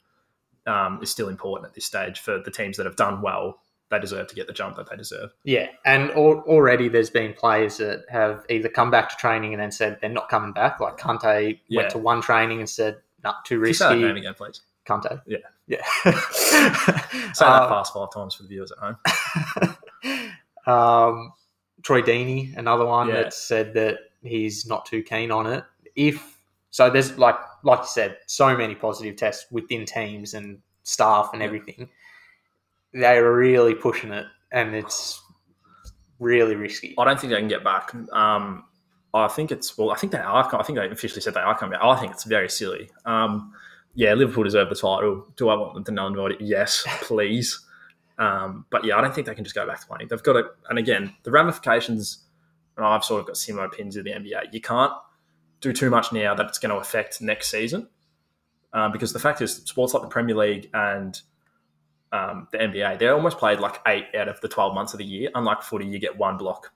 [0.68, 3.60] um, is still important at this stage for the teams that have done well.
[3.90, 5.32] They deserve to get the jump that they deserve.
[5.46, 9.62] Yeah, and al- already there's been players that have either come back to training and
[9.62, 10.82] then said they're not coming back.
[10.82, 11.82] Like Kante Yeah.
[11.82, 14.34] went to one training and said, "Not too Can you say that name risky." again,
[14.34, 14.62] please?
[14.86, 15.22] Kante.
[15.26, 15.38] Yeah.
[15.68, 15.84] yeah.
[16.32, 18.98] Say that Um, fast five times for the viewers at home.
[20.66, 21.34] um,
[21.84, 23.16] Troy Deeney, another one Yeah.
[23.24, 25.64] that said that he's not too keen on it.
[25.96, 26.37] If
[26.70, 31.42] so, there's like like you said, so many positive tests within teams and staff and
[31.42, 31.90] everything.
[32.94, 35.22] They are really pushing it, and it's
[36.20, 36.96] really risky.
[36.98, 37.94] I don't think they can get back.
[38.12, 38.64] Um,
[39.14, 39.92] I think it's well.
[39.92, 40.56] I think they are.
[40.56, 41.84] I think they officially said they are coming back.
[41.84, 42.90] I think it's very silly.
[43.06, 43.54] Um,
[43.96, 45.28] yeah, Liverpool deserve the title.
[45.36, 46.42] Do I want them to null and void it?
[46.42, 47.60] Yes, please.
[48.20, 50.08] Um, but yeah, I don't think they can just go back to playing.
[50.08, 50.46] They've got to.
[50.70, 52.24] And again, the ramifications.
[52.76, 54.54] And I've sort of got similar opinions of the NBA.
[54.54, 54.94] You can't
[55.62, 57.88] do too much now that it's going to affect next season,
[58.74, 61.20] um, because the fact is, sports like the Premier League and
[62.12, 65.06] um, the NBA, they're almost played like eight out of the twelve months of the
[65.06, 65.30] year.
[65.36, 66.72] Unlike footy, you get one block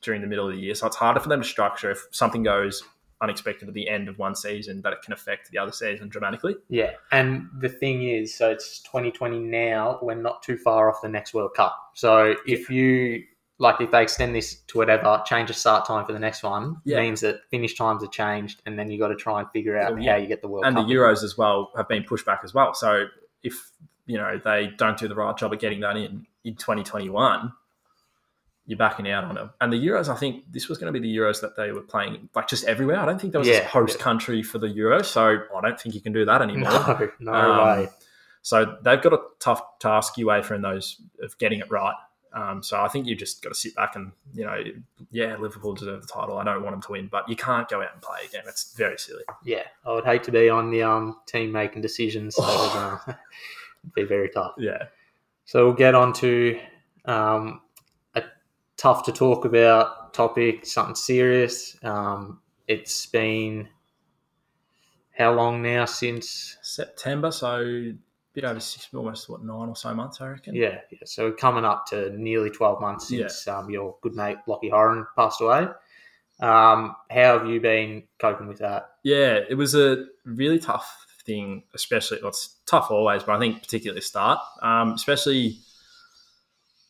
[0.00, 0.74] during the middle of the year.
[0.74, 2.82] So it's harder for them to structure if something goes
[3.20, 6.54] unexpected at the end of one season that it can affect the other season dramatically.
[6.68, 9.98] Yeah, and the thing is, so it's 2020 now.
[10.02, 11.92] We're not too far off the next World Cup.
[11.94, 13.24] So if you
[13.58, 16.76] like, if they extend this to whatever, change the start time for the next one,
[16.84, 17.00] Yeah.
[17.00, 20.00] means that finish times are changed, and then you got to try and figure out
[20.02, 20.12] yeah.
[20.12, 20.90] how you get the World and the Cup.
[20.90, 22.74] Euros as well have been pushed back as well.
[22.74, 23.06] So
[23.42, 23.70] if
[24.06, 27.52] you know they don't do the right job at getting that in in 2021,
[28.66, 29.50] you're backing out on them.
[29.60, 31.80] And the Euros, I think this was going to be the Euros that they were
[31.82, 32.98] playing like just everywhere.
[32.98, 33.58] I don't think there was Yeah.
[33.60, 36.70] a host country for the Euros, so I don't think you can do that anymore.
[37.20, 37.88] no, no Um, way.
[38.42, 41.94] So they've got a tough task UEFA in those of getting it right.
[42.34, 44.58] Um, so I think you just got to sit back and you know,
[45.10, 46.36] yeah, Liverpool deserve the title.
[46.38, 48.42] I don't want them to win, but you can't go out and play again.
[48.48, 49.22] It's very silly.
[49.44, 52.34] Yeah, I would hate to be on the um, team making decisions.
[52.38, 53.00] That Oh.
[53.06, 53.16] would uh,
[53.94, 54.54] be very tough.
[54.58, 54.84] Yeah,
[55.44, 56.58] So we'll get on to
[57.04, 57.60] um,
[58.16, 58.22] a
[58.76, 61.76] tough to talk about topic, something serious.
[61.84, 63.68] Um, it's been
[65.16, 66.56] how long now since?
[66.62, 67.92] September, so
[68.34, 70.54] bit over six, almost what nine or so months, I reckon.
[70.54, 70.98] Yeah, yeah.
[71.04, 75.40] So coming up to nearly twelve months since um, your good mate Lockie Horan passed
[75.40, 75.68] away.
[76.40, 78.90] Um, how have you been coping with that?
[79.04, 83.62] Yeah, it was a really tough thing, especially well, it's tough always, but I think
[83.62, 85.58] particularly start, um, especially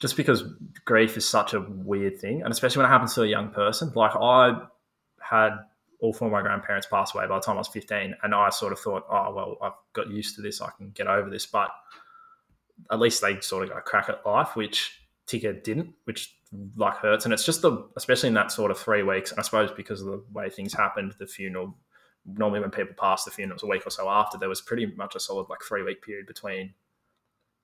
[0.01, 0.45] just because
[0.85, 3.93] grief is such a weird thing, and especially when it happens to a young person.
[3.95, 4.63] Like I
[5.21, 5.59] had
[6.05, 8.51] all four of my grandparents passed away by the time I was fifteen, and I
[8.51, 11.47] sort of thought, oh well, I've got used to this, I can get over this,
[11.47, 11.71] but
[12.91, 16.37] at least they sort of got a crack at life, which Ticker didn't, which
[16.77, 19.43] like hurts, and it's just the especially in that sort of three weeks, and I
[19.43, 21.75] suppose because of the way things happened, the funeral
[22.27, 25.15] normally when people pass the funerals a week or so after, there was pretty much
[25.15, 26.73] a solid like three week period between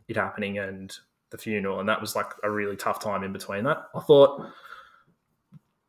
[0.08, 0.96] it happening and
[1.30, 3.84] the funeral, and that was like a really tough time in between that.
[3.94, 4.46] I thought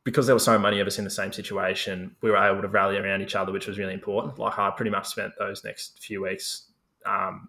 [0.04, 2.68] because there were so many of us in the same situation, we were able to
[2.68, 4.38] rally around each other, which was really important.
[4.38, 6.66] Like I pretty much spent those next few weeks
[7.06, 7.48] um,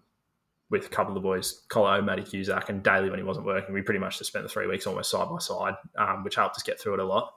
[0.69, 3.73] with a couple of the boys, Colo, Matty Cusack, and Daly when he wasn't working.
[3.73, 6.55] We pretty much just spent the three weeks almost side by side, um, which helped
[6.55, 7.33] us get through it a lot.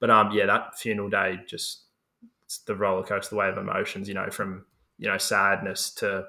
[0.00, 1.84] But um, yeah, that funeral day just
[2.66, 4.08] the roller coaster, the way of emotions.
[4.08, 4.66] You know, from
[4.98, 6.26] you know sadness to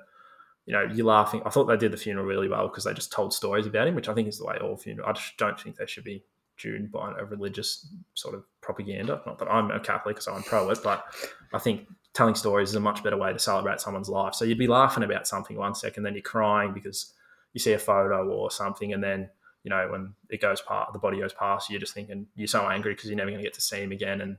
[0.67, 1.41] you know you're laughing.
[1.43, 3.95] I thought they did the funeral really well because they just told stories about him,
[3.95, 5.09] which I think is the way all funeral.
[5.09, 6.23] I just don't think they should be
[6.57, 9.21] driven by a religious sort of propaganda.
[9.25, 11.05] Not that I'm a Catholic, so I'm pro it, but
[11.53, 14.33] I think telling stories is a much better way to celebrate someone's life.
[14.33, 17.13] So you'd be laughing about something one second, then you're crying because
[17.53, 19.29] you see a photo or something, and then
[19.63, 22.67] you know when it goes past, the body goes past, you're just thinking you're so
[22.67, 24.21] angry because you're never going to get to see him again.
[24.21, 24.37] And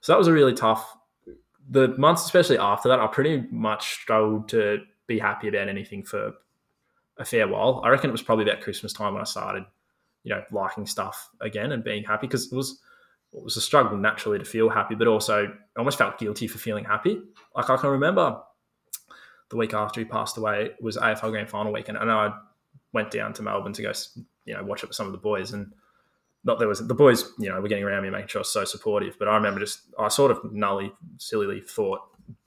[0.00, 0.96] so that was a really tough.
[1.68, 6.34] The months, especially after that, I pretty much struggled to be happy about anything for
[7.18, 7.80] a fair while.
[7.84, 9.64] I reckon it was probably about Christmas time when I started,
[10.24, 12.80] you know, liking stuff again and being happy because it was
[13.32, 16.58] it was a struggle naturally to feel happy, but also I almost felt guilty for
[16.58, 17.20] feeling happy.
[17.56, 18.40] Like I can remember
[19.48, 22.32] the week after he passed away was AFL Grand Final weekend, and I
[22.92, 23.92] went down to Melbourne to go,
[24.44, 25.72] you know, watch it with some of the boys, and
[26.44, 28.52] not there was the boys, you know, were getting around me, making sure I was
[28.52, 29.18] so supportive.
[29.18, 32.00] But I remember just I sort of nully, sillily thought,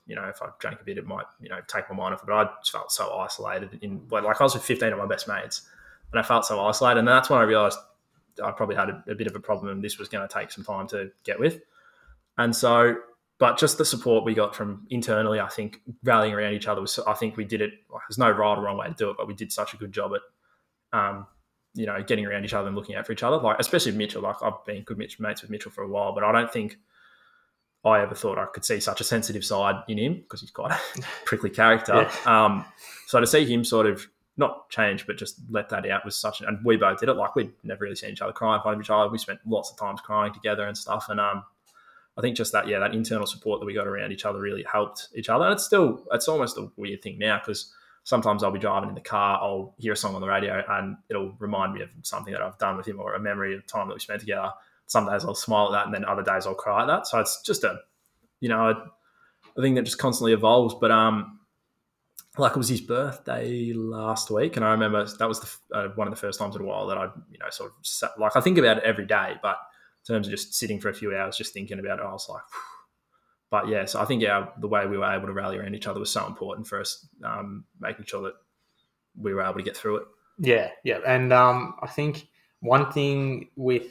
[0.06, 2.22] you know, if I drank a bit, it might, you know, take my mind off
[2.22, 2.28] it.
[2.28, 5.28] But I just felt so isolated in, like I was with fifteen of my best
[5.28, 5.64] mates,
[6.16, 7.78] and I felt so isolated, and that's when I realised
[8.42, 10.50] I probably had a, a, bit of a problem and this was going to take
[10.50, 11.60] some time to get with.
[12.38, 12.96] And so,
[13.38, 16.98] but just the support we got from internally, I think rallying around each other was,
[17.00, 17.74] I think we did it.
[18.08, 19.92] There's no right or wrong way to do it, but we did such a good
[19.92, 21.28] job at, um,
[21.74, 23.38] you know, getting around each other and looking out for each other.
[23.38, 26.32] Like, especially Mitchell, like I've been good mates with Mitchell for a while, but I
[26.32, 26.78] don't think
[27.84, 30.72] I ever thought I could see such a sensitive side in him because he's quite
[30.72, 30.80] a
[31.26, 32.10] prickly character.
[32.26, 32.46] Yeah.
[32.46, 32.66] Um,
[33.08, 34.08] so to see him sort of
[34.38, 36.42] not change, but just let that out was such.
[36.42, 37.14] And we both did it.
[37.14, 39.10] Like we'd never really seen each other cry in front of each other.
[39.10, 41.08] We spent lots of times crying together and stuff.
[41.10, 41.44] And um,
[42.18, 44.66] I think just that, yeah, that internal support that we got around each other really
[44.70, 45.46] helped each other.
[45.46, 47.74] And it's still, it's almost a weird thing now because
[48.04, 50.96] sometimes I'll be driving in the car, I'll hear a song on the radio, and
[51.10, 53.88] it'll remind me of something that I've done with him or a memory of time
[53.88, 54.52] that we spent together.
[54.86, 57.08] Some days I'll smile at that, and then other days I'll cry at that.
[57.08, 57.80] So it's just a,
[58.40, 58.92] you know, a,
[59.58, 60.76] a thing that just constantly evolves.
[60.80, 61.35] But um,
[62.38, 66.08] like it was his birthday last week, and I remember that was the, uh, one
[66.08, 68.36] of the first times in a while that I, you know, sort of sat, like
[68.36, 69.58] I think about it every day, but
[70.08, 72.28] in terms of just sitting for a few hours, just thinking about it, I was
[72.30, 72.62] like, Phew.
[73.52, 75.88] but yeah, so I think yeah, the way we were able to rally around each
[75.88, 78.34] other was so important for us, um, making sure that
[79.18, 80.04] we were able to get through it.
[80.38, 82.28] Yeah, yeah, and um, I think
[82.60, 83.88] one thing with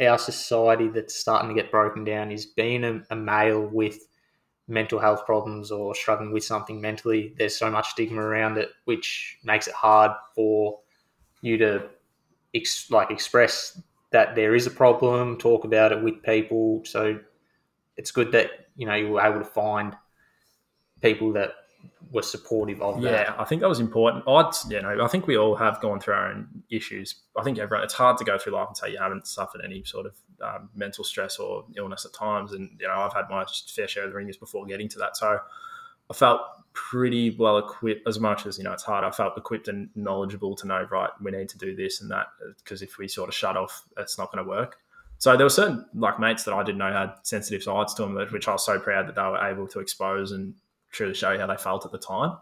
[0.00, 3.98] our society that's starting to get broken down is being a, a male with
[4.68, 9.38] mental health problems or struggling with something mentally, there's so much stigma around it, which
[9.44, 10.80] makes it hard for
[11.40, 11.88] you to
[12.54, 16.82] ex- like express that there is a problem, talk about it with people.
[16.84, 17.18] So
[17.96, 19.96] it's good that you know you were able to find
[21.00, 21.52] people that
[22.10, 23.26] were supportive of yeah, that.
[23.28, 24.24] Yeah, I think that was important.
[24.28, 27.16] I'd, you know, I think we all have gone through our own issues.
[27.36, 29.82] I think everyone, it's hard to go through life and say you haven't suffered any
[29.84, 32.52] sort of um, mental stress or illness at times.
[32.52, 35.16] And, you know, I've had my fair share of the ringers before getting to that.
[35.16, 35.40] So
[36.08, 36.40] I felt
[36.72, 39.04] pretty well equipped as much as, you know, it's hard.
[39.04, 42.26] I felt equipped and knowledgeable to know, right, we need to do this and that
[42.62, 44.76] because if we sort of shut off, it's not going to work.
[45.18, 48.14] So there were certain like mates that I didn't know had sensitive sides to them,
[48.30, 50.54] which I was so proud that they were able to expose and
[50.96, 52.36] truly show you how they felt at the time.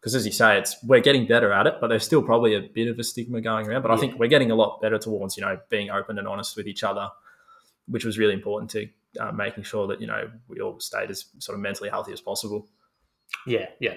[0.00, 2.60] Because as you say, it's we're getting better at it, but there's still probably a
[2.60, 3.82] bit of a stigma going around.
[3.82, 3.96] But yeah.
[3.96, 6.66] I think we're getting a lot better towards you know being open and honest with
[6.66, 7.08] each other,
[7.86, 8.88] which was really important to
[9.20, 12.20] uh, making sure that you know we all stayed as sort of mentally healthy as
[12.20, 12.66] possible.
[13.46, 13.96] Yeah, yeah,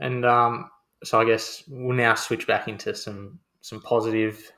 [0.00, 0.70] and um,
[1.04, 4.50] so I guess we'll now switch back into some some positive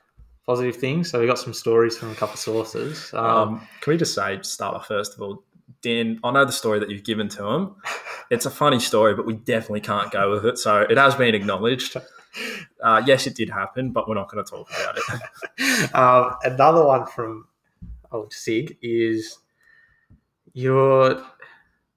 [0.45, 1.11] positive things.
[1.11, 3.13] So we got some stories from a couple of sources.
[3.13, 5.43] Um, um, can we just say, start off first of all,
[5.81, 7.75] Dan, I know the story that you've given to him.
[8.29, 10.57] It's a funny story, but we definitely can't go with it.
[10.57, 11.95] So it has been acknowledged.
[12.83, 15.95] Uh, yes, it did happen, but we're not going to talk about it.
[15.95, 17.47] um, another one from
[18.11, 19.39] old Sig is
[20.53, 21.23] you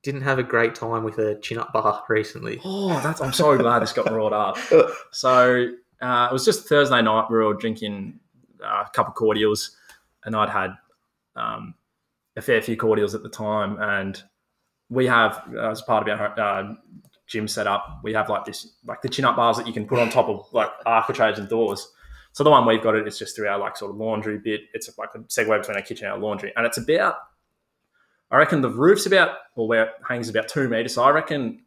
[0.03, 2.61] didn't have a great time with a chin up bar recently.
[2.65, 4.59] Oh, that's I'm so glad this got brought up.
[5.13, 7.27] So uh, it was just Thursday night.
[7.29, 8.21] We were all drinking
[8.63, 9.77] uh, a couple of cordials,
[10.25, 10.71] and I'd had
[11.37, 11.75] um,
[12.37, 14.23] a fair few cordials at the time, and
[14.89, 16.75] we have as part of our uh,
[17.27, 19.99] gym setup, we have like this like the chin up bars that you can put
[19.99, 21.93] on top of like architraves and doors.
[22.33, 24.63] So the one we've got it is just through our like sort of laundry bit.
[24.73, 27.17] It's like a segue between our kitchen and our laundry, and it's about
[28.31, 30.95] I reckon the roof's about, or where it hangs about two meters.
[30.95, 31.63] So I reckon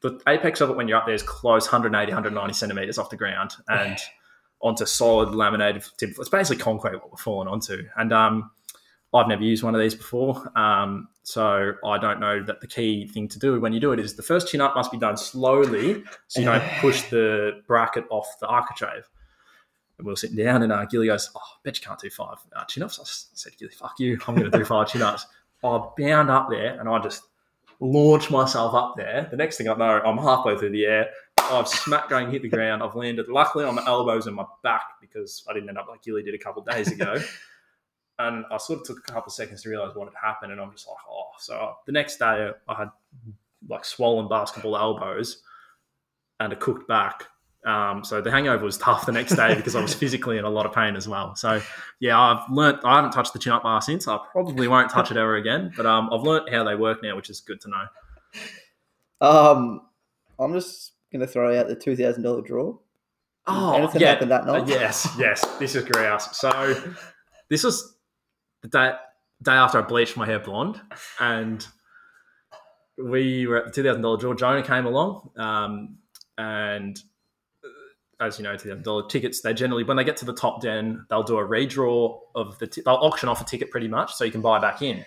[0.00, 3.16] the apex of it when you're up there is close 180, 190 centimeters off the
[3.16, 3.98] ground and
[4.60, 6.10] onto solid laminated tip.
[6.18, 7.82] It's basically concrete what we're falling onto.
[7.96, 8.50] And um,
[9.14, 10.50] I've never used one of these before.
[10.58, 14.00] Um, so I don't know that the key thing to do when you do it
[14.00, 18.04] is the first chin up must be done slowly so you don't push the bracket
[18.10, 19.08] off the architrave.
[19.96, 22.10] And we are sitting down and uh, Gilly goes, oh, I bet you can't do
[22.10, 22.98] five uh, chin ups.
[23.00, 24.18] I said, Gilly, fuck you.
[24.26, 25.26] I'm going to do five chin ups.
[25.64, 27.22] I bound up there and I just
[27.80, 29.26] launch myself up there.
[29.30, 31.10] The next thing I know, I'm halfway through the air.
[31.38, 32.82] I've smacked going, hit the ground.
[32.82, 36.02] I've landed luckily on my elbows and my back because I didn't end up like
[36.02, 37.20] Gilly did a couple of days ago.
[38.18, 40.52] and I sort of took a couple of seconds to realize what had happened.
[40.52, 41.30] And I'm just like, oh.
[41.38, 42.90] So the next day, I had
[43.68, 45.42] like swollen basketball elbows
[46.40, 47.24] and a cooked back.
[47.64, 50.50] Um, so the hangover was tough the next day because I was physically in a
[50.50, 51.36] lot of pain as well.
[51.36, 51.60] So
[52.00, 52.84] yeah, I've learnt.
[52.84, 54.08] I haven't touched the chin up bar since.
[54.08, 55.72] I probably won't touch it ever again.
[55.76, 57.84] But um, I've learnt how they work now, which is good to know.
[59.20, 59.82] Um,
[60.38, 62.76] I'm just gonna throw out the two thousand dollar draw.
[63.46, 64.68] Oh, Anything yeah, happened that night?
[64.68, 65.44] Yes, yes.
[65.58, 66.36] This is grouse.
[66.38, 66.74] So
[67.48, 67.97] this was
[68.62, 68.92] the day
[69.42, 70.80] day after I bleached my hair blonde,
[71.20, 71.66] and
[72.96, 74.34] we were at the two thousand dollar draw.
[74.34, 75.98] Jonah came along, um,
[76.36, 76.98] and
[77.64, 79.40] uh, as you know, two thousand dollar tickets.
[79.40, 82.66] They generally, when they get to the top ten, they'll do a redraw of the.
[82.66, 85.04] T- they'll auction off a ticket pretty much, so you can buy back in.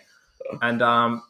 [0.62, 1.24] And um,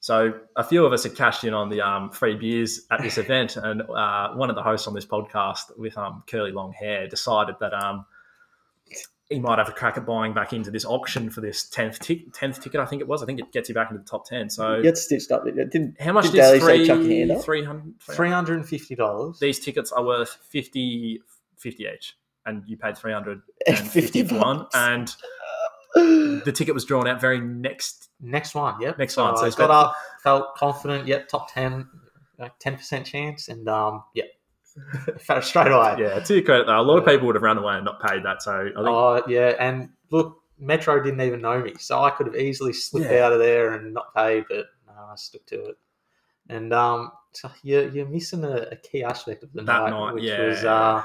[0.00, 3.18] so a few of us had cashed in on the um, free beers at this
[3.18, 7.08] event, and uh, one of the hosts on this podcast with um, curly long hair
[7.08, 8.06] decided that um,
[9.30, 12.32] he might have a crack at buying back into this auction for this tenth tic-
[12.32, 12.80] tenth ticket.
[12.80, 13.22] I think it was.
[13.22, 14.48] I think it gets you back into the top ten.
[14.48, 15.46] So You get stitched up.
[15.46, 16.00] It didn't.
[16.00, 17.44] how much Did is Daly say chuck your hand up?
[17.44, 19.38] 300 Three hundred and fifty dollars.
[19.38, 21.20] These tickets are worth 50,
[21.58, 22.16] 50 each,
[22.46, 24.74] and you paid three hundred And and 50 fifty one, bucks.
[24.76, 25.14] and
[25.94, 28.08] the ticket was drawn out very next.
[28.20, 28.98] Next one, yep.
[28.98, 31.06] Next so one, so I it's got about- up, felt confident.
[31.06, 31.86] Yep, top ten,
[32.38, 34.37] like ten percent chance, and um, yeah, felt
[35.42, 35.96] straight away.
[35.98, 38.00] Yeah, to your credit though, a lot of people would have run away and not
[38.02, 38.42] paid that.
[38.42, 42.26] So I think Oh yeah, and look, Metro didn't even know me, so I could
[42.26, 43.26] have easily slipped Yeah.
[43.26, 45.76] out of there and not paid, but no, I stuck to it.
[46.48, 50.14] And um, so you're you're missing a, a key aspect of the That night, night,
[50.14, 50.46] which yeah.
[50.46, 51.02] was uh,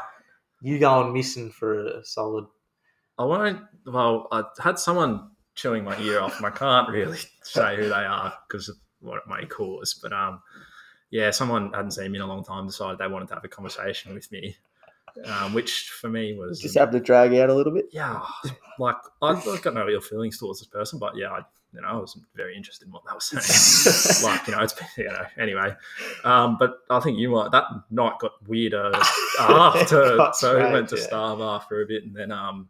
[0.61, 2.45] you going missing for a solid.
[3.19, 3.59] I won't.
[3.85, 8.05] Well, I had someone chewing my ear off, and I can't really say who they
[8.05, 9.99] are because of what it may cause.
[10.01, 10.41] But um,
[11.13, 13.47] yeah, someone hadn't seen me in a long time decided they wanted to have a
[13.47, 14.57] conversation with me,
[15.25, 17.85] um, which for me was Just happened to drag out a little bit.
[17.91, 18.19] yeah,
[18.79, 21.41] like I, I've got no ill feelings towards this person, but yeah, I,
[21.71, 24.23] you know, I was very interested in what they were saying.
[24.23, 25.75] like, you know, it's you know, anyway.
[26.23, 28.91] Um, but I think you might that night got weirder
[29.39, 31.03] after, Got so we went to yeah.
[31.03, 32.69] starve after a bit, and then um,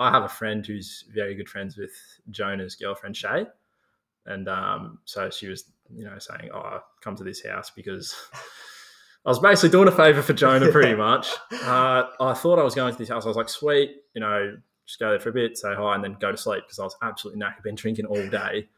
[0.00, 1.92] I have a friend who's very good friends with
[2.32, 3.46] Jonah's girlfriend Shay,
[4.26, 8.14] and um, so she was, you know, saying, "Oh, come to this house because."
[9.22, 11.28] I was basically doing a favor for Jonah pretty much.
[11.52, 13.26] Uh, I thought I was going to this house.
[13.26, 16.02] I was like, sweet, you know, just go there for a bit, say hi, and
[16.02, 18.68] then go to sleep because I was absolutely knackered, been drinking all day.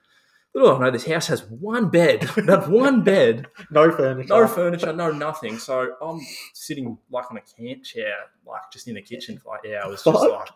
[0.52, 2.22] Little I know, this house has one bed.
[2.46, 4.28] That one bed, No furniture.
[4.34, 5.58] no furniture, no nothing.
[5.58, 6.20] So I'm
[6.54, 8.12] sitting like on a camp chair,
[8.44, 10.02] like just in the kitchen for like hours.
[10.02, 10.48] Just like,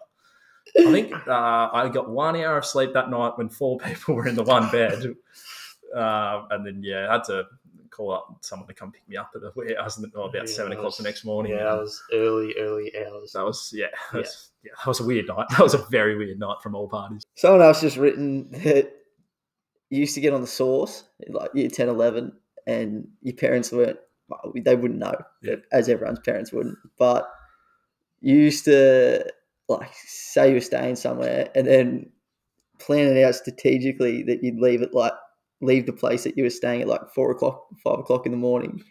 [0.79, 4.27] I think uh, I got one hour of sleep that night when four people were
[4.27, 5.15] in the one bed.
[5.95, 7.45] Uh, and then, yeah, I had to
[7.91, 10.73] call up someone to come pick me up at the warehouse oh, about Yeah, seven
[10.73, 11.53] o'clock was- the next morning.
[11.53, 13.33] Yeah, that was early, early hours.
[13.33, 15.47] That was yeah, that was, yeah, that was a weird night.
[15.51, 17.23] That was a very weird night from all parties.
[17.37, 18.93] Someone else just written that
[19.91, 22.33] you used to get on the source in like year 10, 11,
[22.67, 25.57] and your parents weren't, well, they wouldn't know, Yeah.
[25.73, 26.77] as everyone's parents wouldn't.
[26.99, 27.31] But
[28.21, 29.25] you used to,
[29.69, 32.11] like, say you were staying somewhere and then
[32.81, 35.13] plan it out strategically that you'd leave it like,
[35.61, 38.39] leave the place that you were staying at like four o'clock, five o'clock in the
[38.39, 38.83] morning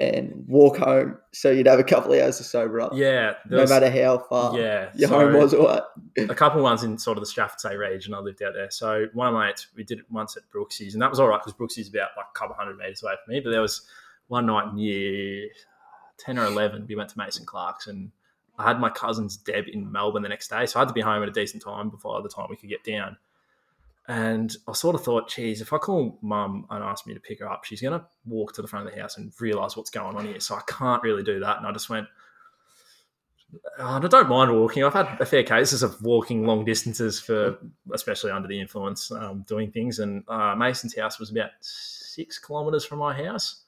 [0.00, 2.92] and walk home so you'd have a couple of hours to sober up.
[2.94, 4.90] Yeah, No was- matter how far yeah.
[4.94, 5.88] your so home was or what.
[6.16, 8.14] a couple of ones in sort of the Strathfieldsaye region.
[8.14, 8.70] I lived out there.
[8.70, 11.26] So one of my mates, we did it once at Brooksy's, and that was all
[11.26, 13.40] right because Brooksy's is about like a couple hundred meters away from me.
[13.40, 13.82] But there was
[14.28, 15.48] one night in year
[16.16, 18.12] ten or eleven, we went to Mason Clark's, and
[18.56, 21.00] I had my cousin's Deb in Melbourne the next day, so I had to be
[21.00, 23.16] home at a decent time before the time we could get down.
[24.08, 27.40] And I sort of thought, geez, if I call mum and ask me to pick
[27.40, 29.90] her up, she's going to walk to the front of the house and realize what's
[29.90, 30.40] going on here.
[30.40, 31.58] So I can't really do that.
[31.58, 32.06] And I just went,
[33.78, 34.82] "Oh, I don't mind walking.
[34.82, 37.58] I've had a fair cases of walking long distances for,
[37.92, 39.98] especially under the influence, um, doing things.
[39.98, 43.64] And uh, Mason's house was about six kilometres from my house.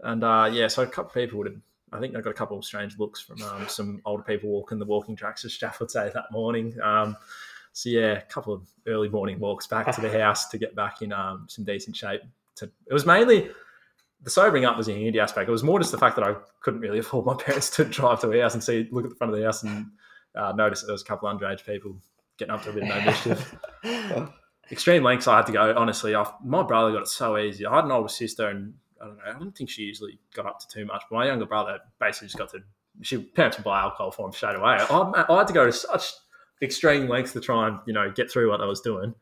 [0.00, 1.60] And uh, yeah, so a couple of people would have,
[1.92, 4.78] I think I got a couple of strange looks from um, some older people walking
[4.78, 6.74] the walking tracks, as Staff would say that morning.
[6.82, 7.18] Um,
[7.78, 11.00] so yeah, a couple of early morning walks back to the house to get back
[11.00, 12.22] in um, some decent shape.
[12.56, 13.50] To it was mainly
[14.20, 15.48] the sobering up was a handy aspect.
[15.48, 18.20] It was more just the fact that I couldn't really afford my parents to drive
[18.22, 19.86] to the house and see, look at the front of the house and
[20.34, 21.96] uh, notice that there was a couple of underage people
[22.36, 23.54] getting up to a bit of no mischief.
[24.72, 25.72] Extreme lengths I had to go.
[25.76, 27.64] Honestly, I, my brother got it so easy.
[27.64, 29.22] I had an older sister, and I don't know.
[29.24, 31.04] I don't think she usually got up to too much.
[31.08, 32.58] But my younger brother basically just got to.
[33.02, 34.78] She parents would buy alcohol for him straight away.
[34.80, 36.12] I, I had to go to such
[36.62, 39.14] extreme lengths to try and you know get through what I was doing.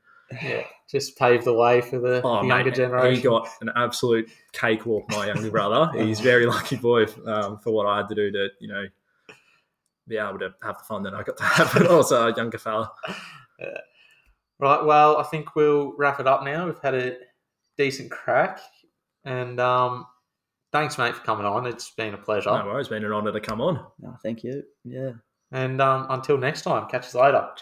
[0.43, 3.15] Yeah, just pave the way for the Oh, younger mate, generation.
[3.17, 5.91] He got an absolute cakewalk, my younger brother.
[6.05, 8.87] He's very lucky boy um, for what I had to do to, you know,
[10.09, 12.59] be able to have the fun that I got to have, but also a younger
[12.59, 12.91] fella.
[14.59, 14.85] Right.
[14.85, 16.67] Well, I think we'll wrap it up now.
[16.67, 17.19] We've had a
[17.79, 18.59] decent crack,
[19.25, 20.07] and um,
[20.73, 21.67] thanks, mate, for coming on.
[21.67, 22.51] It's been a pleasure.
[22.51, 23.85] No worries, been an honour to come on.
[24.01, 24.63] No, thank you.
[24.85, 25.13] Yeah.
[25.51, 27.49] And um, until next time, catch us later.